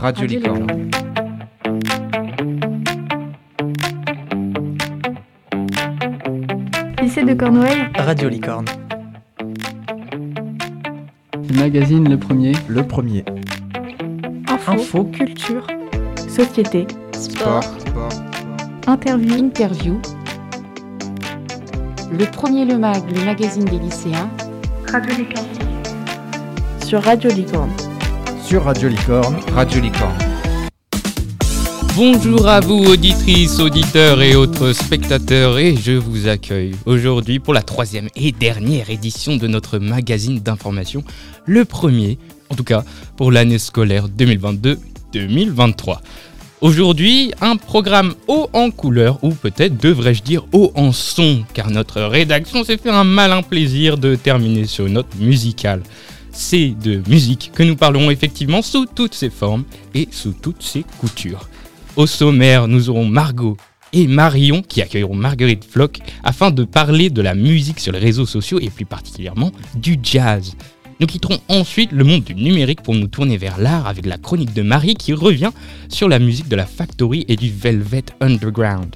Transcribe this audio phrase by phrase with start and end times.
[0.00, 0.90] Radio Licorne.
[7.02, 7.88] Lycée de Cornouailles.
[7.96, 8.64] Radio Licorne.
[11.34, 12.52] Le magazine Le Premier.
[12.68, 13.24] Le premier.
[14.48, 15.04] Info, Info.
[15.04, 15.66] culture,
[16.28, 17.64] société, Sport.
[17.64, 18.08] Sport.
[18.86, 20.00] interview, Interview.
[22.12, 24.30] Le premier Le Mag, le magazine des lycéens.
[24.92, 25.46] Radio Licorne.
[26.84, 27.87] Sur Radio Licorne.
[28.48, 29.36] Sur Radio Licorne.
[29.52, 30.16] Radio Licorne.
[31.94, 37.60] Bonjour à vous auditrices, auditeurs et autres spectateurs et je vous accueille aujourd'hui pour la
[37.60, 41.04] troisième et dernière édition de notre magazine d'information,
[41.44, 42.16] le premier,
[42.48, 42.84] en tout cas
[43.18, 45.98] pour l'année scolaire 2022-2023.
[46.62, 52.00] Aujourd'hui, un programme haut en couleur, ou peut-être devrais-je dire haut en son, car notre
[52.00, 55.82] rédaction s'est fait un malin plaisir de terminer sur une note musicale.
[56.40, 60.84] C'est de musique que nous parlerons effectivement sous toutes ses formes et sous toutes ses
[61.00, 61.48] coutures.
[61.96, 63.56] Au sommaire, nous aurons Margot
[63.92, 68.24] et Marion qui accueilleront Marguerite Flock afin de parler de la musique sur les réseaux
[68.24, 70.54] sociaux et plus particulièrement du jazz.
[71.00, 74.54] Nous quitterons ensuite le monde du numérique pour nous tourner vers l'art avec la chronique
[74.54, 75.50] de Marie qui revient
[75.88, 78.94] sur la musique de la Factory et du Velvet Underground.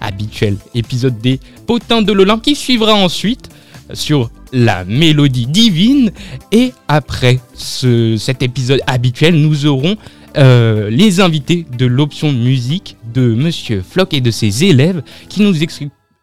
[0.00, 3.50] Habituel épisode des potins de l'Olympe qui suivra ensuite
[3.92, 6.10] sur la mélodie divine
[6.52, 9.96] et après ce- cet épisode habituel nous aurons
[10.36, 15.54] euh, les invités de l'option musique de Monsieur Flock et de ses élèves qui nous,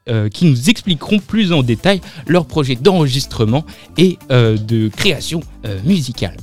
[0.09, 0.27] euh,
[0.67, 3.65] expliqueront plus en détail leur projet d'enregistrement
[3.97, 5.41] et euh, de création
[5.85, 6.35] musicale.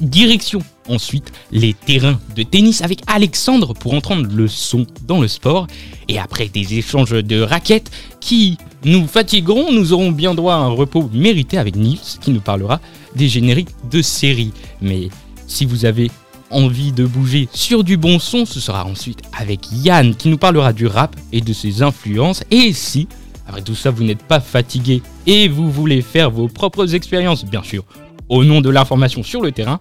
[0.00, 5.66] Direction ensuite les terrains de tennis avec Alexandre pour entendre le son dans le sport.
[6.08, 10.68] Et après des échanges de raquettes qui nous fatigueront, nous aurons bien droit à un
[10.68, 12.80] repos mérité avec Nils qui nous parlera
[13.16, 14.52] des génériques de séries.
[14.80, 15.08] Mais
[15.46, 16.10] si vous avez
[16.50, 20.72] envie de bouger sur du bon son, ce sera ensuite avec Yann qui nous parlera
[20.72, 22.44] du rap et de ses influences.
[22.50, 23.08] Et si,
[23.46, 27.62] après tout ça, vous n'êtes pas fatigué et vous voulez faire vos propres expériences, bien
[27.62, 27.84] sûr,
[28.28, 29.80] au nom de l'information sur le terrain,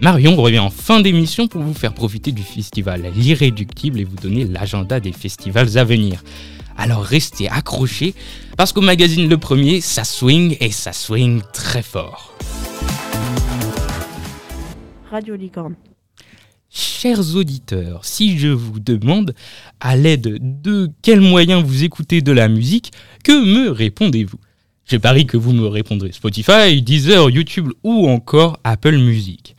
[0.00, 4.44] Marion revient en fin d'émission pour vous faire profiter du festival L'Irréductible et vous donner
[4.44, 6.22] l'agenda des festivals à venir.
[6.76, 8.14] Alors restez accrochés
[8.56, 12.32] parce qu'au magazine Le Premier, ça swing et ça swing très fort.
[15.10, 15.74] Radio Licorne.
[16.70, 19.34] Chers auditeurs, si je vous demande
[19.80, 22.92] à l'aide de quels moyens vous écoutez de la musique,
[23.24, 24.38] que me répondez-vous?
[24.88, 29.54] Je parie que vous me répondrez Spotify, Deezer, YouTube ou encore Apple Music.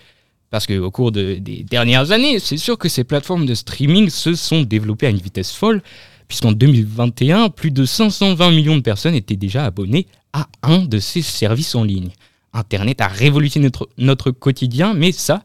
[0.50, 4.34] Parce qu'au cours de- des dernières années, c'est sûr que ces plateformes de streaming se
[4.34, 5.84] sont développées à une vitesse folle,
[6.28, 11.22] puisqu'en 2021, plus de 520 millions de personnes étaient déjà abonnées à un de ces
[11.22, 12.10] services en ligne.
[12.54, 13.70] Internet a révolutionné
[14.00, 15.44] notre quotidien, mais ça,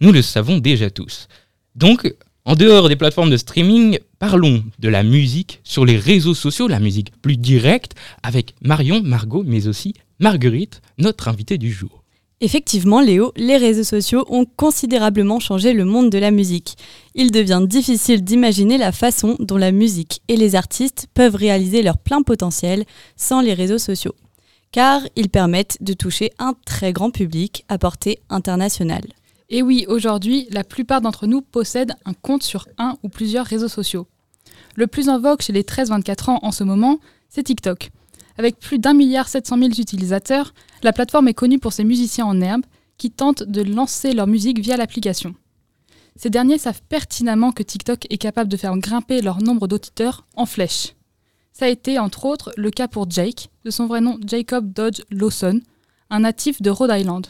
[0.00, 1.28] nous le savons déjà tous.
[1.76, 2.12] Donc,
[2.44, 6.78] en dehors des plateformes de streaming, parlons de la musique sur les réseaux sociaux, la
[6.78, 12.04] musique plus directe, avec Marion, Margot, mais aussi Marguerite, notre invitée du jour.
[12.42, 16.76] Effectivement, Léo, les réseaux sociaux ont considérablement changé le monde de la musique.
[17.14, 21.98] Il devient difficile d'imaginer la façon dont la musique et les artistes peuvent réaliser leur
[21.98, 22.84] plein potentiel
[23.16, 24.14] sans les réseaux sociaux.
[24.70, 29.06] Car ils permettent de toucher un très grand public à portée internationale.
[29.50, 33.68] Et oui, aujourd'hui, la plupart d'entre nous possèdent un compte sur un ou plusieurs réseaux
[33.68, 34.06] sociaux.
[34.76, 37.90] Le plus en vogue chez les 13-24 ans en ce moment, c'est TikTok.
[38.38, 42.40] Avec plus d'un milliard 700 000 utilisateurs, la plateforme est connue pour ses musiciens en
[42.40, 42.64] herbe
[42.96, 45.34] qui tentent de lancer leur musique via l'application.
[46.14, 50.46] Ces derniers savent pertinemment que TikTok est capable de faire grimper leur nombre d'auditeurs en
[50.46, 50.94] flèche.
[51.52, 55.02] Ça a été entre autres le cas pour Jake, de son vrai nom Jacob Dodge
[55.10, 55.60] Lawson,
[56.08, 57.26] un natif de Rhode Island.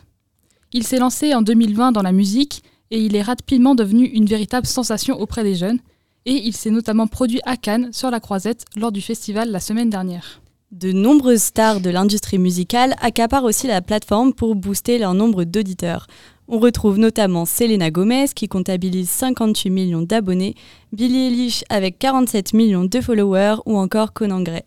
[0.72, 4.66] Il s'est lancé en 2020 dans la musique et il est rapidement devenu une véritable
[4.66, 5.80] sensation auprès des jeunes.
[6.26, 9.90] Et il s'est notamment produit à Cannes sur la Croisette lors du festival la semaine
[9.90, 10.40] dernière.
[10.70, 16.06] De nombreuses stars de l'industrie musicale accaparent aussi la plateforme pour booster leur nombre d'auditeurs.
[16.46, 20.54] On retrouve notamment Selena Gomez qui comptabilise 58 millions d'abonnés,
[20.92, 24.62] Billie Eilish avec 47 millions de followers ou encore Conan Gray.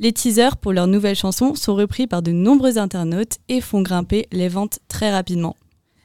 [0.00, 4.26] Les teasers pour leur nouvelle chanson sont repris par de nombreux internautes et font grimper
[4.32, 5.56] les ventes très rapidement.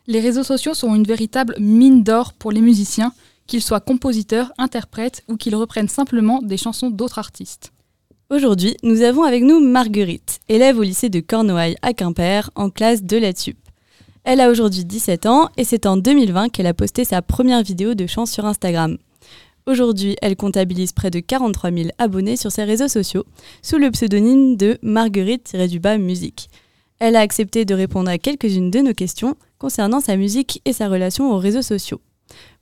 [0.06, 3.14] Les réseaux sociaux sont une véritable mine d'or pour les musiciens,
[3.48, 7.72] qu'ils soient compositeurs, interprètes ou qu'ils reprennent simplement des chansons d'autres artistes.
[8.30, 13.02] Aujourd'hui, nous avons avec nous Marguerite, élève au lycée de Cornouailles à Quimper, en classe
[13.02, 13.58] de la TUP.
[14.24, 17.96] Elle a aujourd'hui 17 ans et c'est en 2020 qu'elle a posté sa première vidéo
[17.96, 18.98] de chant sur Instagram.
[19.70, 23.26] Aujourd'hui, elle comptabilise près de 43 000 abonnés sur ses réseaux sociaux
[23.62, 26.50] sous le pseudonyme de Marguerite-du-bas musique.
[26.98, 30.88] Elle a accepté de répondre à quelques-unes de nos questions concernant sa musique et sa
[30.90, 32.02] relation aux réseaux sociaux.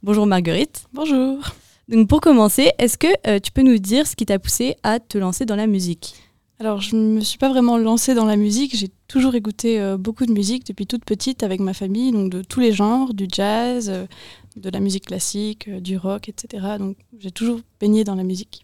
[0.04, 0.84] Bonjour Marguerite.
[0.92, 1.40] Bonjour.
[1.88, 5.00] Donc pour commencer, est-ce que euh, tu peux nous dire ce qui t'a poussé à
[5.00, 6.14] te lancer dans la musique?
[6.60, 8.76] Alors, je ne me suis pas vraiment lancée dans la musique.
[8.76, 12.42] J'ai toujours écouté euh, beaucoup de musique depuis toute petite avec ma famille, donc de
[12.42, 14.08] tous les genres, du jazz, euh,
[14.56, 16.78] de la musique classique, euh, du rock, etc.
[16.80, 18.64] Donc, j'ai toujours baigné dans la musique.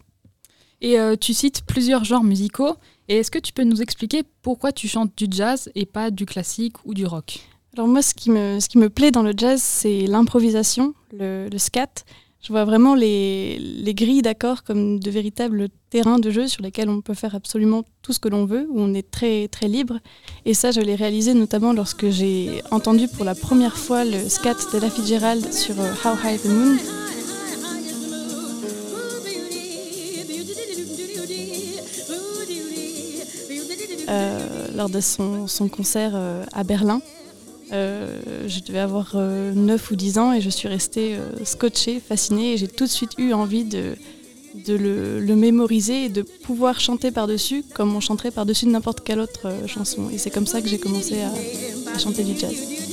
[0.80, 2.76] Et tu cites plusieurs genres musicaux.
[3.08, 6.26] Et est-ce que tu peux nous expliquer pourquoi tu chantes du jazz et pas du
[6.26, 7.40] classique ou du rock?
[7.74, 11.48] Alors moi, ce qui me, ce qui me plaît dans le jazz, c'est l'improvisation, le,
[11.50, 12.04] le scat.
[12.44, 16.90] Je vois vraiment les, les grilles d'accords comme de véritables terrains de jeu sur lesquels
[16.90, 19.98] on peut faire absolument tout ce que l'on veut, où on est très, très libre.
[20.44, 24.56] Et ça, je l'ai réalisé notamment lorsque j'ai entendu pour la première fois le scat
[24.70, 26.76] d'Ella Fitzgerald sur euh, How High the Moon.
[34.06, 37.00] euh, lors de son, son concert euh, à Berlin.
[37.72, 42.00] Euh, je devais avoir euh, 9 ou 10 ans et je suis restée euh, scotchée,
[42.00, 43.94] fascinée et j'ai tout de suite eu envie de,
[44.68, 49.66] le, mémoriser et de pouvoir chanter par-dessus comme on chanterait par-dessus n'importe quelle autre euh,
[49.66, 50.10] chanson.
[50.10, 52.83] Et c'est comme ça que j'ai commencé à chanter du jazz.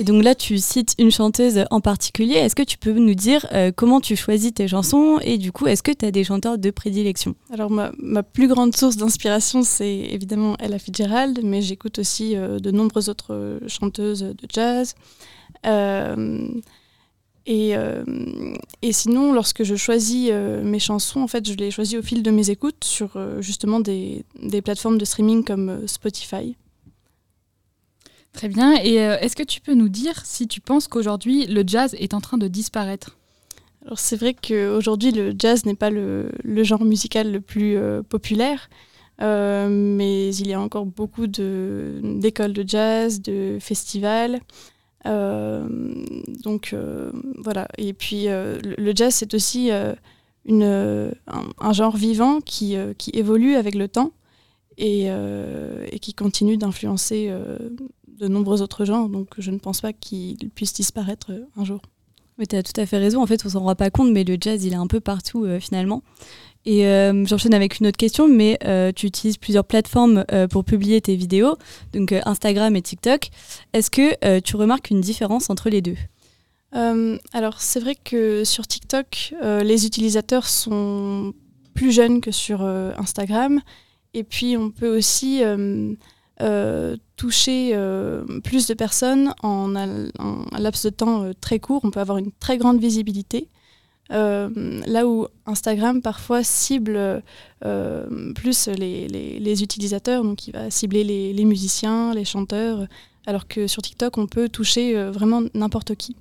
[0.00, 2.36] Et donc là, tu cites une chanteuse en particulier.
[2.36, 5.66] Est-ce que tu peux nous dire euh, comment tu choisis tes chansons et du coup,
[5.66, 7.34] est-ce que tu as des chanteurs de prédilection?
[7.52, 12.70] Alors ma, plus grande source d'inspiration, c'est évidemment Ella Fitzgerald, mais j'écoute aussi euh, de
[12.70, 14.94] nombreuses autres euh, chanteuses de jazz.
[17.46, 17.74] Et,
[18.92, 22.48] sinon, lorsque je choisis mes chansons, en fait, je les choisis au fil de mes
[22.48, 24.24] écoutes sur justement des,
[24.64, 26.56] plateformes de streaming comme Spotify.
[28.32, 28.74] Très bien.
[28.82, 32.14] Et euh, est-ce que tu peux nous dire si tu penses qu'aujourd'hui le jazz est
[32.14, 33.16] en train de disparaître?
[33.84, 36.30] Alors c'est vrai qu'aujourd'hui, le jazz n'est pas le,
[36.62, 38.68] genre musical le plus euh, populaire,
[39.22, 44.40] euh, mais il y a encore beaucoup d'écoles de, jazz, de festivals.
[45.04, 46.74] Donc
[47.38, 47.68] voilà.
[47.78, 52.76] Et puis le, jazz, c'est aussi un, genre vivant qui
[53.14, 54.12] évolue avec le temps
[54.76, 57.58] et, euh, et qui continue d'influencer euh,
[58.18, 59.08] de nombreux autres genres.
[59.08, 61.80] Donc je ne pense pas qu'il puisse disparaître euh, un jour.
[62.38, 63.22] Mais tu as tout à fait raison.
[63.22, 65.46] En fait, on s'en rend pas compte, mais le jazz, il est un peu partout
[65.60, 66.02] finalement.
[66.66, 70.64] Et euh, j'enchaîne avec une autre question, mais euh, tu utilises plusieurs plateformes euh, pour
[70.64, 71.56] publier tes vidéos,
[71.92, 73.30] donc Instagram et TikTok.
[73.72, 75.96] Est-ce que tu remarques une différence entre les deux?
[76.72, 81.32] Alors c'est vrai que sur TikTok, les utilisateurs sont
[81.74, 83.60] plus jeunes que sur Instagram.
[84.14, 85.94] Et puis on peut aussi euh,
[86.40, 90.10] euh, toucher euh, plus de personnes en un,
[90.58, 91.80] laps de temps très court.
[91.84, 93.48] On peut avoir une très grande visibilité.
[94.12, 97.22] Là où Instagram parfois cible
[98.34, 102.88] plus les, utilisateurs, donc il va cibler les, musiciens, les chanteurs,
[103.26, 106.16] alors que sur TikTok on peut toucher vraiment n'importe qui.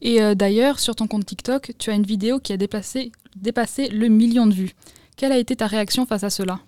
[0.00, 4.08] Et d'ailleurs, sur ton compte TikTok, tu as une vidéo qui a dépassé, dépassé le
[4.08, 4.74] million de vues.
[5.18, 6.60] Quelle a été ta réaction face à cela?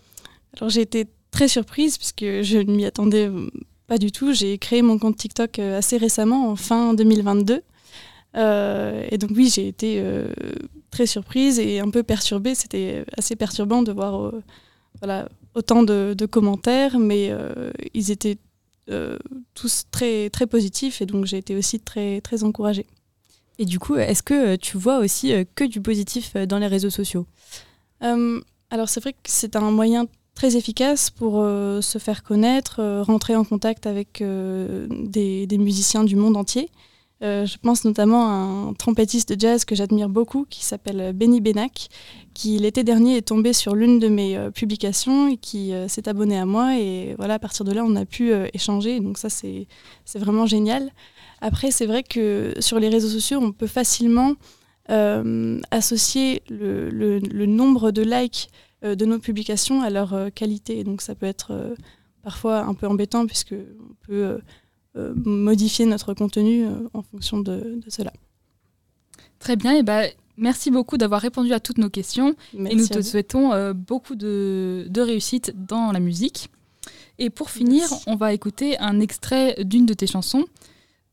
[0.56, 3.50] Alors j'ai été très surprise puisque je ne m'y attendais euh,
[3.86, 4.32] pas du tout.
[4.32, 7.62] J'ai créé mon compte TikTok euh, assez récemment, en fin 2022.
[8.36, 10.28] Euh, et donc oui, j'ai été euh,
[10.90, 12.54] très surprise et un peu perturbée.
[12.54, 14.42] C'était assez perturbant de voir euh,
[15.00, 17.32] voilà, autant de, de commentaires, mais
[17.94, 18.38] ils étaient
[19.54, 22.86] tous très, très positifs et donc j'ai été aussi très, très encouragée.
[23.58, 27.26] Et du coup, est-ce que tu vois aussi que du positif dans les réseaux sociaux?
[28.00, 33.02] Alors c'est vrai que c'est un moyen très efficace pour euh, se faire connaître, euh,
[33.02, 36.68] rentrer en contact avec euh, des, musiciens du monde entier.
[37.22, 41.88] Je pense notamment à un trompettiste de jazz que j'admire beaucoup qui s'appelle Benny Benak,
[42.34, 46.44] qui l'été dernier est tombé sur l'une de mes publications et qui s'est abonné à
[46.44, 46.76] moi.
[46.76, 49.00] Et voilà, à partir de là, on a pu échanger.
[49.00, 49.66] Donc ça, c'est
[50.16, 50.90] vraiment génial.
[51.40, 54.34] Après, c'est vrai que sur les réseaux sociaux, on peut facilement
[55.70, 58.50] associer le, nombre de likes
[58.84, 60.84] de nos publications à leur euh, qualité.
[60.84, 61.74] Donc ça peut être euh,
[62.22, 64.38] parfois un peu embêtant puisque on peut euh,
[64.96, 68.12] euh, modifier notre contenu euh, en fonction de, de cela.
[69.38, 72.34] Très bien, et ben merci beaucoup d'avoir répondu à toutes nos questions.
[72.52, 76.50] Merci et nous te souhaitons euh, beaucoup de, de réussite dans la musique.
[77.18, 78.04] Et pour finir, Merci.
[78.06, 80.44] on va écouter un extrait d'une de tes chansons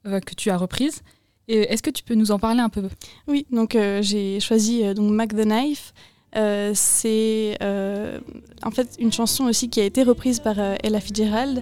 [0.08, 1.02] euh, que tu as reprise.
[1.48, 2.88] Est-ce que tu peux nous en parler un peu?
[3.28, 5.94] Oui, donc euh, j'ai choisi euh, donc Mac the Knife.
[6.38, 8.20] Euh, c'est euh,
[8.64, 11.62] en fait une chanson aussi qui a été reprise par euh, Ella Fitzgerald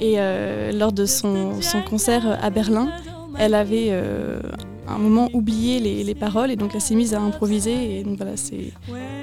[0.00, 2.90] et euh, lors de son, son concert à Berlin,
[3.38, 4.40] elle avait euh,
[4.86, 8.16] un moment oublié les, les paroles et donc elle s'est mise à improviser et donc
[8.18, 8.72] voilà c'est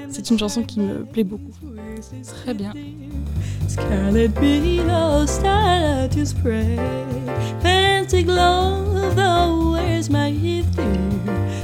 [0.08, 1.52] c'est une chanson qui me plaît beaucoup.
[2.42, 2.72] Très bien.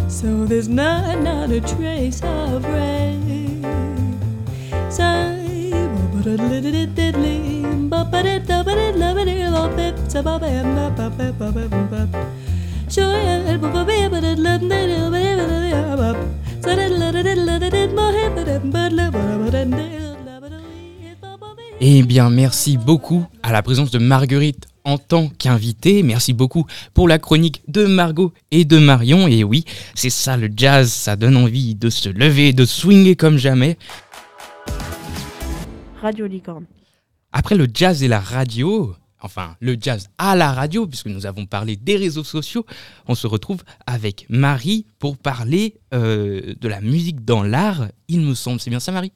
[0.08, 1.18] So there's not,
[1.66, 2.64] trace of
[21.80, 26.02] Eh bien, merci beaucoup à la présence de Marguerite en tant qu'invitée.
[26.02, 26.64] Merci beaucoup
[26.94, 29.26] pour la chronique de Margot et de Marion.
[29.26, 29.64] Et oui,
[29.94, 33.76] c'est ça le jazz, ça donne envie de se lever, de swinger comme jamais.
[36.00, 36.66] Radio Licorne.
[37.32, 41.46] Après le jazz et la radio, enfin le jazz à la radio, puisque nous avons
[41.46, 42.64] parlé des réseaux sociaux,
[43.08, 48.34] on se retrouve avec Marie pour parler euh, de la musique dans l'art, il me
[48.34, 48.60] semble.
[48.60, 49.12] C'est bien ça, Marie?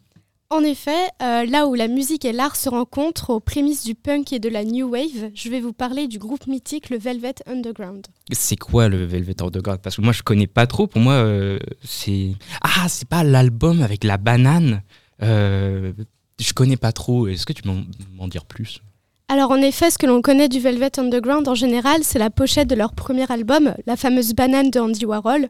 [0.52, 4.32] En effet, euh, là où la musique et l'art se rencontrent aux prémices du punk
[4.32, 8.04] et de la new wave, je vais vous parler du groupe mythique le Velvet Underground.
[8.32, 9.78] C'est quoi le Velvet Underground?
[9.80, 10.88] Parce que moi je connais pas trop.
[10.88, 14.82] Pour moi, euh, c'est ah c'est pas l'album avec la banane.
[15.22, 15.92] Euh,
[16.40, 17.28] je connais pas trop.
[17.28, 17.84] Est-ce que tu peux m'en-
[18.16, 18.80] m'en dire plus?
[19.28, 22.66] Alors en effet, ce que l'on connaît du Velvet Underground en général, c'est la pochette
[22.68, 25.48] de leur premier album, la fameuse banane de Andy Warhol.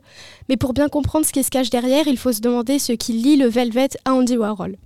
[0.51, 3.15] Mais pour bien comprendre ce qui se cache derrière, il faut se demander ce qui
[3.15, 4.77] lie le Velvet à Andy Warhol.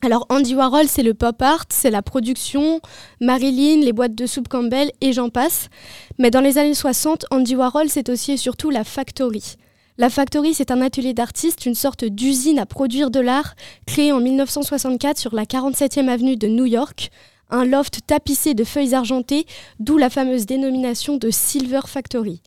[0.00, 2.80] Alors Andy Warhol, c'est le pop art, c'est la production,
[3.20, 5.68] Marilyn, les boîtes de soupe Campbell et j'en passe.
[6.18, 9.56] Mais dans les années 60, Andy Warhol, c'est aussi et surtout la factory.
[9.96, 14.20] La factory, c'est un atelier d'artistes, une sorte d'usine à produire de l'art, créée en
[14.20, 17.10] 1964 sur la 47e avenue de New York
[17.50, 19.46] un loft tapissé de feuilles argentées,
[19.80, 22.42] d'où la fameuse dénomination de Silver Factory.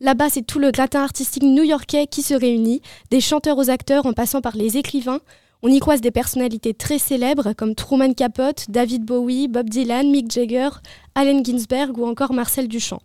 [0.00, 4.12] Là-bas, c'est tout le gratin artistique new-yorkais qui se réunit, des chanteurs aux acteurs en
[4.12, 5.20] passant par les écrivains.
[5.64, 10.28] On y croise des personnalités très célèbres comme Truman Capote, David Bowie, Bob Dylan, Mick
[10.28, 10.70] Jagger,
[11.14, 13.00] Allen Ginsberg ou encore Marcel Duchamp.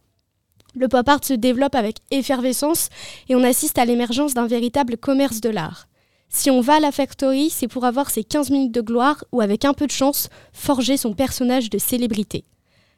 [0.74, 2.90] Le pop art se développe avec effervescence
[3.30, 5.88] et on assiste à l'émergence d'un véritable commerce de l'art.
[6.30, 9.42] Si on va à la factory, c'est pour avoir ses 15 minutes de gloire ou
[9.42, 12.44] avec un peu de chance, forger son personnage de célébrité.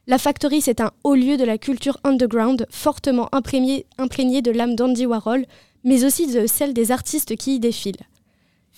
[0.08, 3.86] La factory, c'est un haut lieu de la culture underground, fortement imprégné,
[4.42, 5.46] de l'âme d'Andy Warhol,
[5.84, 8.08] mais aussi de celle des artistes qui y défilent.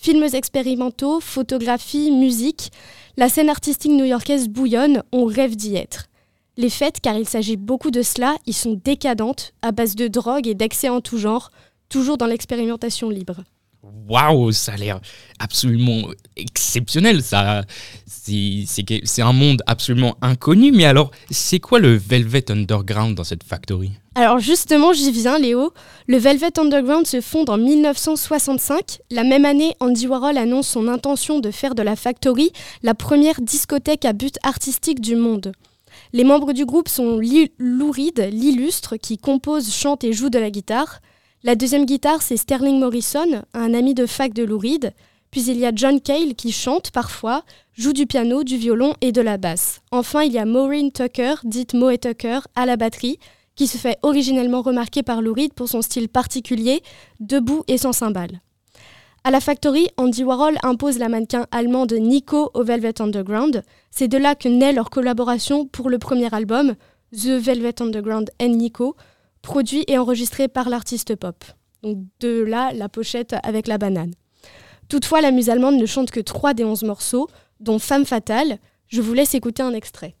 [0.04, 2.72] Films expérimentaux, photographie, musique,
[3.16, 6.08] la scène artistique new-yorkaise bouillonne, on rêve d'y être.
[6.56, 10.48] Les fêtes, car il s'agit beaucoup de cela, y sont décadentes, à base de drogue
[10.48, 11.52] et d'excès en tout genre,
[11.88, 13.44] toujours dans l'expérimentation libre.
[13.82, 15.00] Waouh, ça a l'air
[15.38, 17.22] absolument exceptionnel.
[17.22, 17.62] Ça,
[18.06, 20.70] c'est un monde absolument inconnu.
[20.70, 23.90] Mais alors, c'est quoi le Velvet Underground dans cette factory?
[24.14, 25.72] Alors justement, j'y viens, Léo.
[26.06, 29.00] Le Velvet Underground se fonde en 1965.
[29.10, 33.40] La même année, Andy Warhol annonce son intention de faire de la Factory la première
[33.40, 35.52] discothèque à but artistique du monde.
[36.12, 37.18] Les membres du groupe sont
[37.58, 41.00] Lou Reed, l'illustre, qui compose, chante et joue de la guitare.
[41.44, 44.92] La deuxième guitare, c'est Sterling Morrison, un ami de fac de Lou Reed.
[45.32, 49.10] Puis il y a John Cale qui chante parfois, joue du piano, du violon et
[49.10, 49.80] de la basse.
[49.90, 53.18] Enfin, il y a Maureen Tucker, dite Moe Tucker, à la batterie,
[53.56, 56.80] qui se fait originellement remarquer par Lou Reed pour son style particulier,
[57.18, 58.40] debout et sans cymbales.
[59.24, 63.64] À la Factory, Andy Warhol impose la mannequin allemande Nico au Velvet Underground.
[63.90, 66.76] C'est de là que naît leur collaboration pour le premier album,
[67.12, 68.94] The Velvet Underground and Nico,
[69.42, 71.44] produit et enregistré par l'artiste pop.
[71.82, 74.14] Donc de là, la pochette avec la banane.
[74.88, 77.28] Toutefois, la muse allemande ne chante que 3 des 11 morceaux,
[77.60, 78.58] dont Femme fatale.
[78.88, 80.14] Je vous laisse écouter un extrait.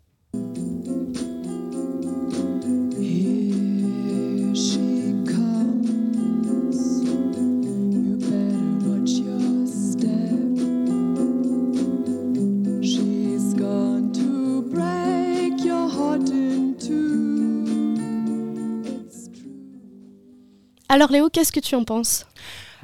[21.02, 22.26] Alors Léo, qu'est-ce que tu en penses?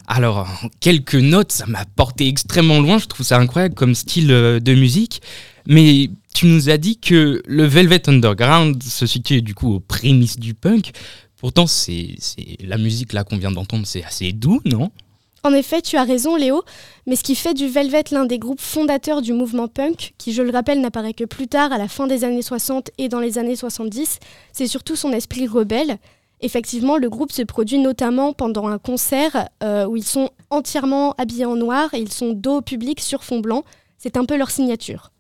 [0.09, 0.49] Alors,
[0.81, 2.99] quelques notes, ça m'a porté extrêmement loin.
[2.99, 5.23] Je trouve ça incroyable comme style euh, de musique.
[5.69, 10.37] Mais tu nous as dit que le Velvet Underground se situe du coup aux prémices
[10.41, 10.91] du punk.
[11.37, 14.91] Pourtant, c'est c'est- la musique là qu'on vient d'entendre, c'est assez doux, non?
[15.45, 16.65] En effet, tu as raison Léo,
[17.07, 20.43] mais ce qui fait du Velvet l'un des groupes fondateurs du mouvement punk, qui je
[20.43, 23.39] le rappelle n'apparaît que plus tard à la fin des années 60 et dans les
[23.39, 24.19] années 70,
[24.53, 25.99] c'est surtout son esprit rebelle.
[26.41, 31.45] Effectivement, le groupe se produit notamment pendant un concert euh, où ils sont entièrement habillés
[31.47, 33.65] en noir et ils sont dos au public sur fond blanc.
[33.99, 35.11] C'est un peu leur signature.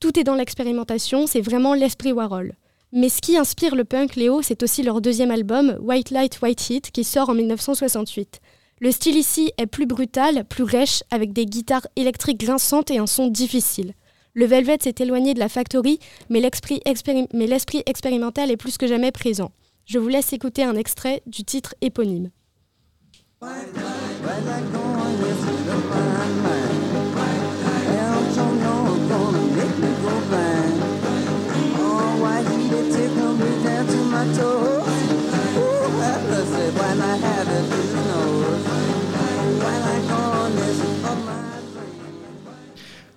[0.00, 2.54] Tout est dans l'expérimentation, c'est vraiment l'esprit Warhol.
[2.92, 6.70] Mais ce qui inspire le punk, Léo, c'est aussi leur deuxième album, White Light, White
[6.70, 8.40] Heat, qui sort en 1968.
[8.80, 13.06] Le style ici est plus brutal, plus rêche, avec des guitares électriques grinçantes et un
[13.06, 13.92] son difficile.
[14.34, 15.98] Le Velvet s'est éloigné de la factory,
[16.30, 19.50] mais l'esprit expéri- mais l'esprit expérimental est plus que jamais présent.
[19.88, 22.30] Je vous laisse écouter un extrait du titre éponyme.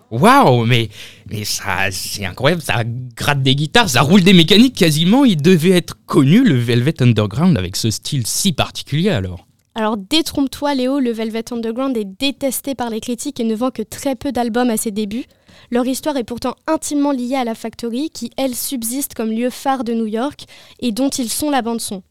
[0.09, 0.89] Waouh, mais,
[1.31, 2.83] mais ça, c'est incroyable, ça
[3.15, 5.23] gratte des guitares, ça roule des mécaniques quasiment.
[5.23, 9.47] Il devait être connu, le Velvet Underground, avec ce style si particulier alors.
[9.73, 13.81] Alors détrompe-toi Léo, le Velvet Underground est détesté par les critiques et ne vend que
[13.81, 15.23] très peu d'albums à ses débuts.
[15.69, 19.85] Leur histoire est pourtant intimement liée à la Factory, qui elle subsiste comme lieu phare
[19.85, 20.43] de New York
[20.81, 22.03] et dont ils sont la bande son.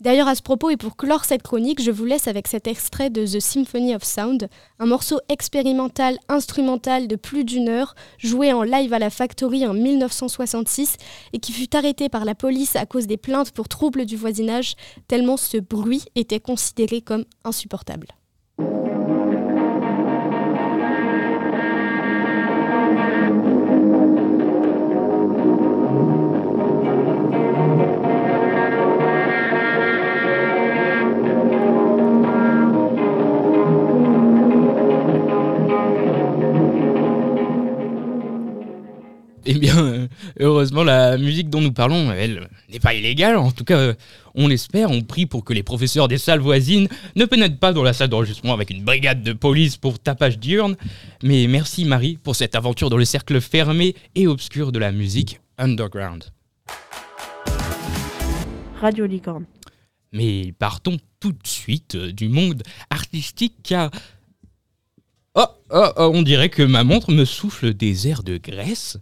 [0.00, 3.10] D'ailleurs, à ce propos, et pour clore cette chronique, je vous laisse avec cet extrait
[3.10, 8.62] de The Symphony of Sound, un morceau expérimental instrumental de plus d'une heure, joué en
[8.62, 10.98] live à la Factory en 1966
[11.32, 14.76] et qui fut arrêté par la police à cause des plaintes pour troubles du voisinage,
[15.08, 18.06] tellement ce bruit était considéré comme insupportable.
[39.50, 40.08] Eh bien, euh,
[40.40, 43.38] heureusement, la musique dont nous parlons, elle, n'est pas illégale.
[43.38, 43.94] En tout cas, euh,
[44.34, 44.90] on l'espère.
[44.90, 46.86] On prie pour que les professeurs des salles voisines
[47.16, 50.76] ne pénètrent pas dans la salle d'enregistrement avec une brigade de police pour tapage diurne.
[51.22, 55.40] Mais merci Marie pour cette aventure dans le cercle fermé et obscur de la musique
[55.56, 56.24] underground.
[58.82, 59.46] Radio Licorne.
[60.12, 63.90] Mais partons tout de suite euh, du monde artistique car...
[65.34, 68.98] Oh, oh, oh, on dirait que ma montre me souffle des airs de Grèce.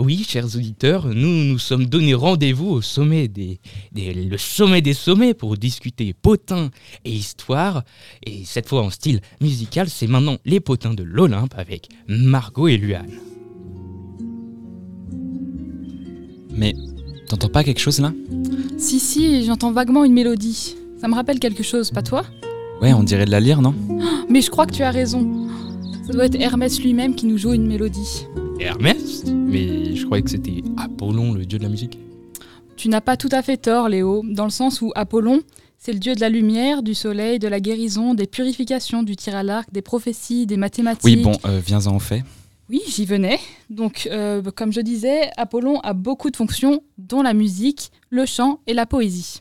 [0.00, 3.60] Oui, chers auditeurs, nous nous sommes donné rendez-vous au sommet des,
[3.92, 6.70] des- le sommet des sommets pour discuter potins
[7.04, 7.84] et histoire.
[8.24, 12.78] Et cette fois en style musical, c'est maintenant les potins de l'Olympe avec Margot et
[12.78, 13.10] Luane.
[16.56, 16.74] Mais
[17.28, 18.12] t'entends pas quelque chose là?
[18.78, 20.76] Si, si, j'entends vaguement une mélodie.
[20.98, 22.24] Ça me rappelle quelque chose, pas toi?
[22.80, 23.74] Ouais, on dirait de la lire, non?
[24.30, 25.46] Mais je crois que tu as raison.
[26.06, 28.26] Ça doit être Hermès lui-même qui nous joue une mélodie.
[28.60, 31.98] Hermès Mais je croyais que c'était Apollon, le dieu de la musique.
[32.76, 35.40] Tu n'as pas tout à fait tort, Léo, dans le sens où Apollon,
[35.78, 39.34] c'est le dieu de la lumière, du soleil, de la guérison, des purifications, du tir
[39.34, 41.04] à l'arc, des prophéties, des mathématiques.
[41.04, 42.22] Oui, bon, euh, viens-en au fait.
[42.68, 43.38] Oui, j'y venais.
[43.68, 48.60] Donc, euh, comme je disais, Apollon a beaucoup de fonctions, dont la musique, le chant
[48.66, 49.40] et la poésie.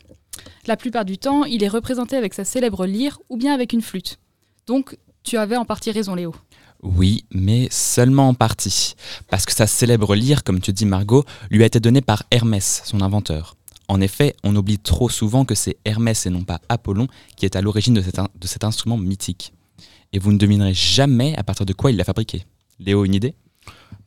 [0.65, 3.81] La plupart du temps, il est représenté avec sa célèbre lyre ou bien avec une
[3.81, 4.19] flûte.
[4.65, 6.33] Donc, tu avais en partie raison, Léo.
[6.81, 8.95] Oui, mais seulement en partie.
[9.29, 12.81] Parce que sa célèbre lyre, comme tu dis Margot, lui a été donnée par Hermès,
[12.85, 13.55] son inventeur.
[13.89, 17.55] En effet, on oublie trop souvent que c'est Hermès et non pas Apollon qui est
[17.55, 19.51] à l'origine de, cet in- de cet instrument mythique.
[20.13, 22.45] Et vous ne devinerez jamais à partir de quoi il l'a fabriqué.
[22.79, 23.33] Léo, une idée?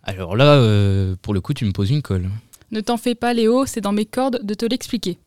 [0.02, 2.30] Alors là, euh, pour le coup, tu me poses une colle.
[2.70, 5.18] Ne t'en fais pas, Léo, c'est dans mes cordes de te l'expliquer.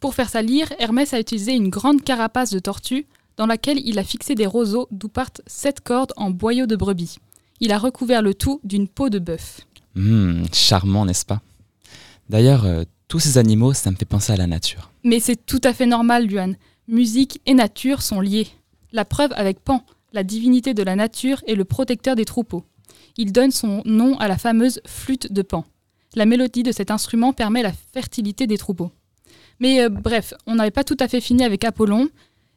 [0.00, 3.98] Pour faire sa lyre, Hermès a utilisé une grande carapace de tortue dans laquelle il
[3.98, 7.18] a fixé des roseaux d'où partent sept cordes en boyaux de brebis.
[7.60, 9.60] Il a recouvert le tout d'une peau de bœuf.
[9.94, 11.40] Hmm, charmant, n'est-ce pas?
[12.28, 14.90] D'ailleurs, euh, tous ces animaux, ça me fait penser à la nature.
[15.04, 16.56] Mais c'est tout à fait normal, Luan.
[16.88, 18.48] Musique et nature sont liées.
[18.92, 22.64] La preuve avec Pan, la divinité de la nature et le protecteur des troupeaux.
[23.16, 25.64] Il donne son nom à la fameuse flûte de Pan.
[26.14, 28.90] La mélodie de cet instrument permet la fertilité des troupeaux.
[29.60, 32.08] Mais euh, bref, on n'avait pas tout à fait fini avec Apollon.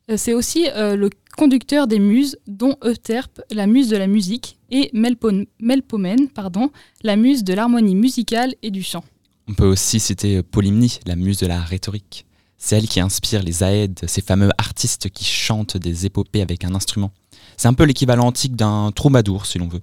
[0.10, 4.58] Euh, c'est aussi euh, le conducteur des muses, dont Euterpe, la muse de la musique,
[4.72, 6.72] et Melpomène, pardon,
[7.04, 9.04] la muse de l'harmonie musicale et du chant.
[9.48, 12.26] On peut aussi citer Polymnie, la muse de la rhétorique.
[12.58, 16.76] C'est elle qui inspire les Aèdes, ces fameux artistes qui chantent des épopées avec un
[16.76, 17.12] instrument.
[17.56, 19.82] C'est un peu l'équivalent antique d'un troubadour, si l'on veut.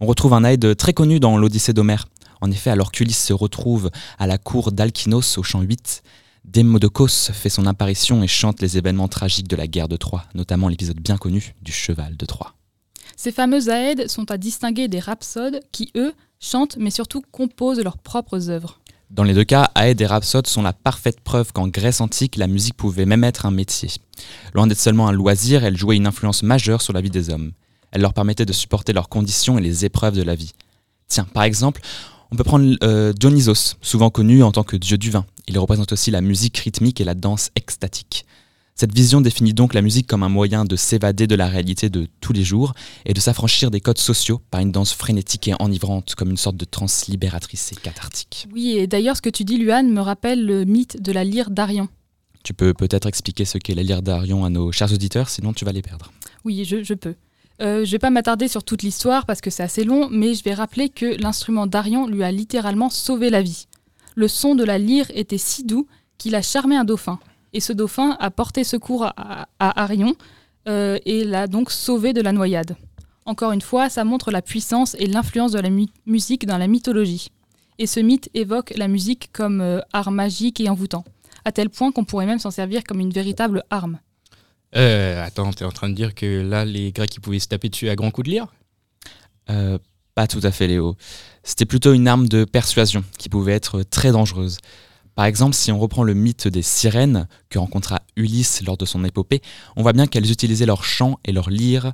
[0.00, 2.08] On retrouve un Aède très connu dans l'Odyssée d'Homère.
[2.40, 6.02] En effet, alors qu'Ulysse se retrouve à la cour d'Alkynos au chant 8,
[6.44, 10.68] Démodocos fait son apparition et chante les événements tragiques de la guerre de Troie, notamment
[10.68, 12.54] l'épisode bien connu du cheval de Troie.
[13.16, 17.98] Ces fameux aèdes sont à distinguer des rhapsodes qui, eux, chantent mais surtout composent leurs
[17.98, 18.80] propres œuvres.
[19.10, 22.46] Dans les deux cas, Aède et Rhapsode sont la parfaite preuve qu'en Grèce antique, la
[22.46, 23.90] musique pouvait même être un métier.
[24.54, 27.50] Loin d'être seulement un loisir, elle jouait une influence majeure sur la vie des hommes.
[27.90, 30.52] Elle leur permettait de supporter leurs conditions et les épreuves de la vie.
[31.08, 31.80] Tiens, par exemple,
[32.32, 35.26] on peut prendre euh, Dionysos, souvent connu en tant que dieu du vin.
[35.48, 38.24] Il représente aussi la musique rythmique et la danse extatique.
[38.76, 42.06] Cette vision définit donc la musique comme un moyen de s'évader de la réalité de
[42.22, 42.72] tous les jours
[43.04, 46.56] et de s'affranchir des codes sociaux par une danse frénétique et enivrante, comme une sorte
[46.56, 48.46] de transe libératrice et cathartique.
[48.54, 51.50] Oui, et d'ailleurs, ce que tu dis, Luan, me rappelle le mythe de la lyre
[51.50, 51.88] d'Arion.
[52.42, 55.66] Tu peux peut-être expliquer ce qu'est la lyre d'Arion à nos chers auditeurs, sinon tu
[55.66, 56.10] vas les perdre.
[56.44, 57.16] Oui, je, je peux.
[57.60, 60.42] Euh, je vais pas m'attarder sur toute l'histoire parce que c'est assez long, mais je
[60.44, 63.66] vais rappeler que l'instrument d'Arion lui a littéralement sauvé la vie.
[64.14, 65.86] Le son de la lyre était si doux
[66.18, 67.18] qu'il a charmé un dauphin.
[67.52, 70.14] Et ce dauphin a porté secours à, Arion
[70.68, 72.76] euh, et l'a donc sauvé de la noyade.
[73.26, 76.66] Encore une fois, ça montre la puissance et l'influence de la mu- musique dans la
[76.66, 77.28] mythologie.
[77.78, 81.04] Et ce mythe évoque la musique comme euh, art magique et envoûtant,
[81.44, 83.98] à tel point qu'on pourrait même s'en servir comme une véritable arme.
[84.76, 87.68] Euh, attends, t'es en train de dire que là, les Grecs, ils pouvaient se taper
[87.68, 88.46] dessus à grands coups de lyre
[89.50, 89.78] Euh,
[90.14, 90.96] pas tout à fait, Léo.
[91.42, 94.58] C'était plutôt une arme de persuasion qui pouvait être très dangereuse.
[95.14, 99.04] Par exemple, si on reprend le mythe des sirènes que rencontra Ulysse lors de son
[99.04, 99.42] épopée,
[99.76, 101.92] on voit bien qu'elles utilisaient leur chant et leur lyre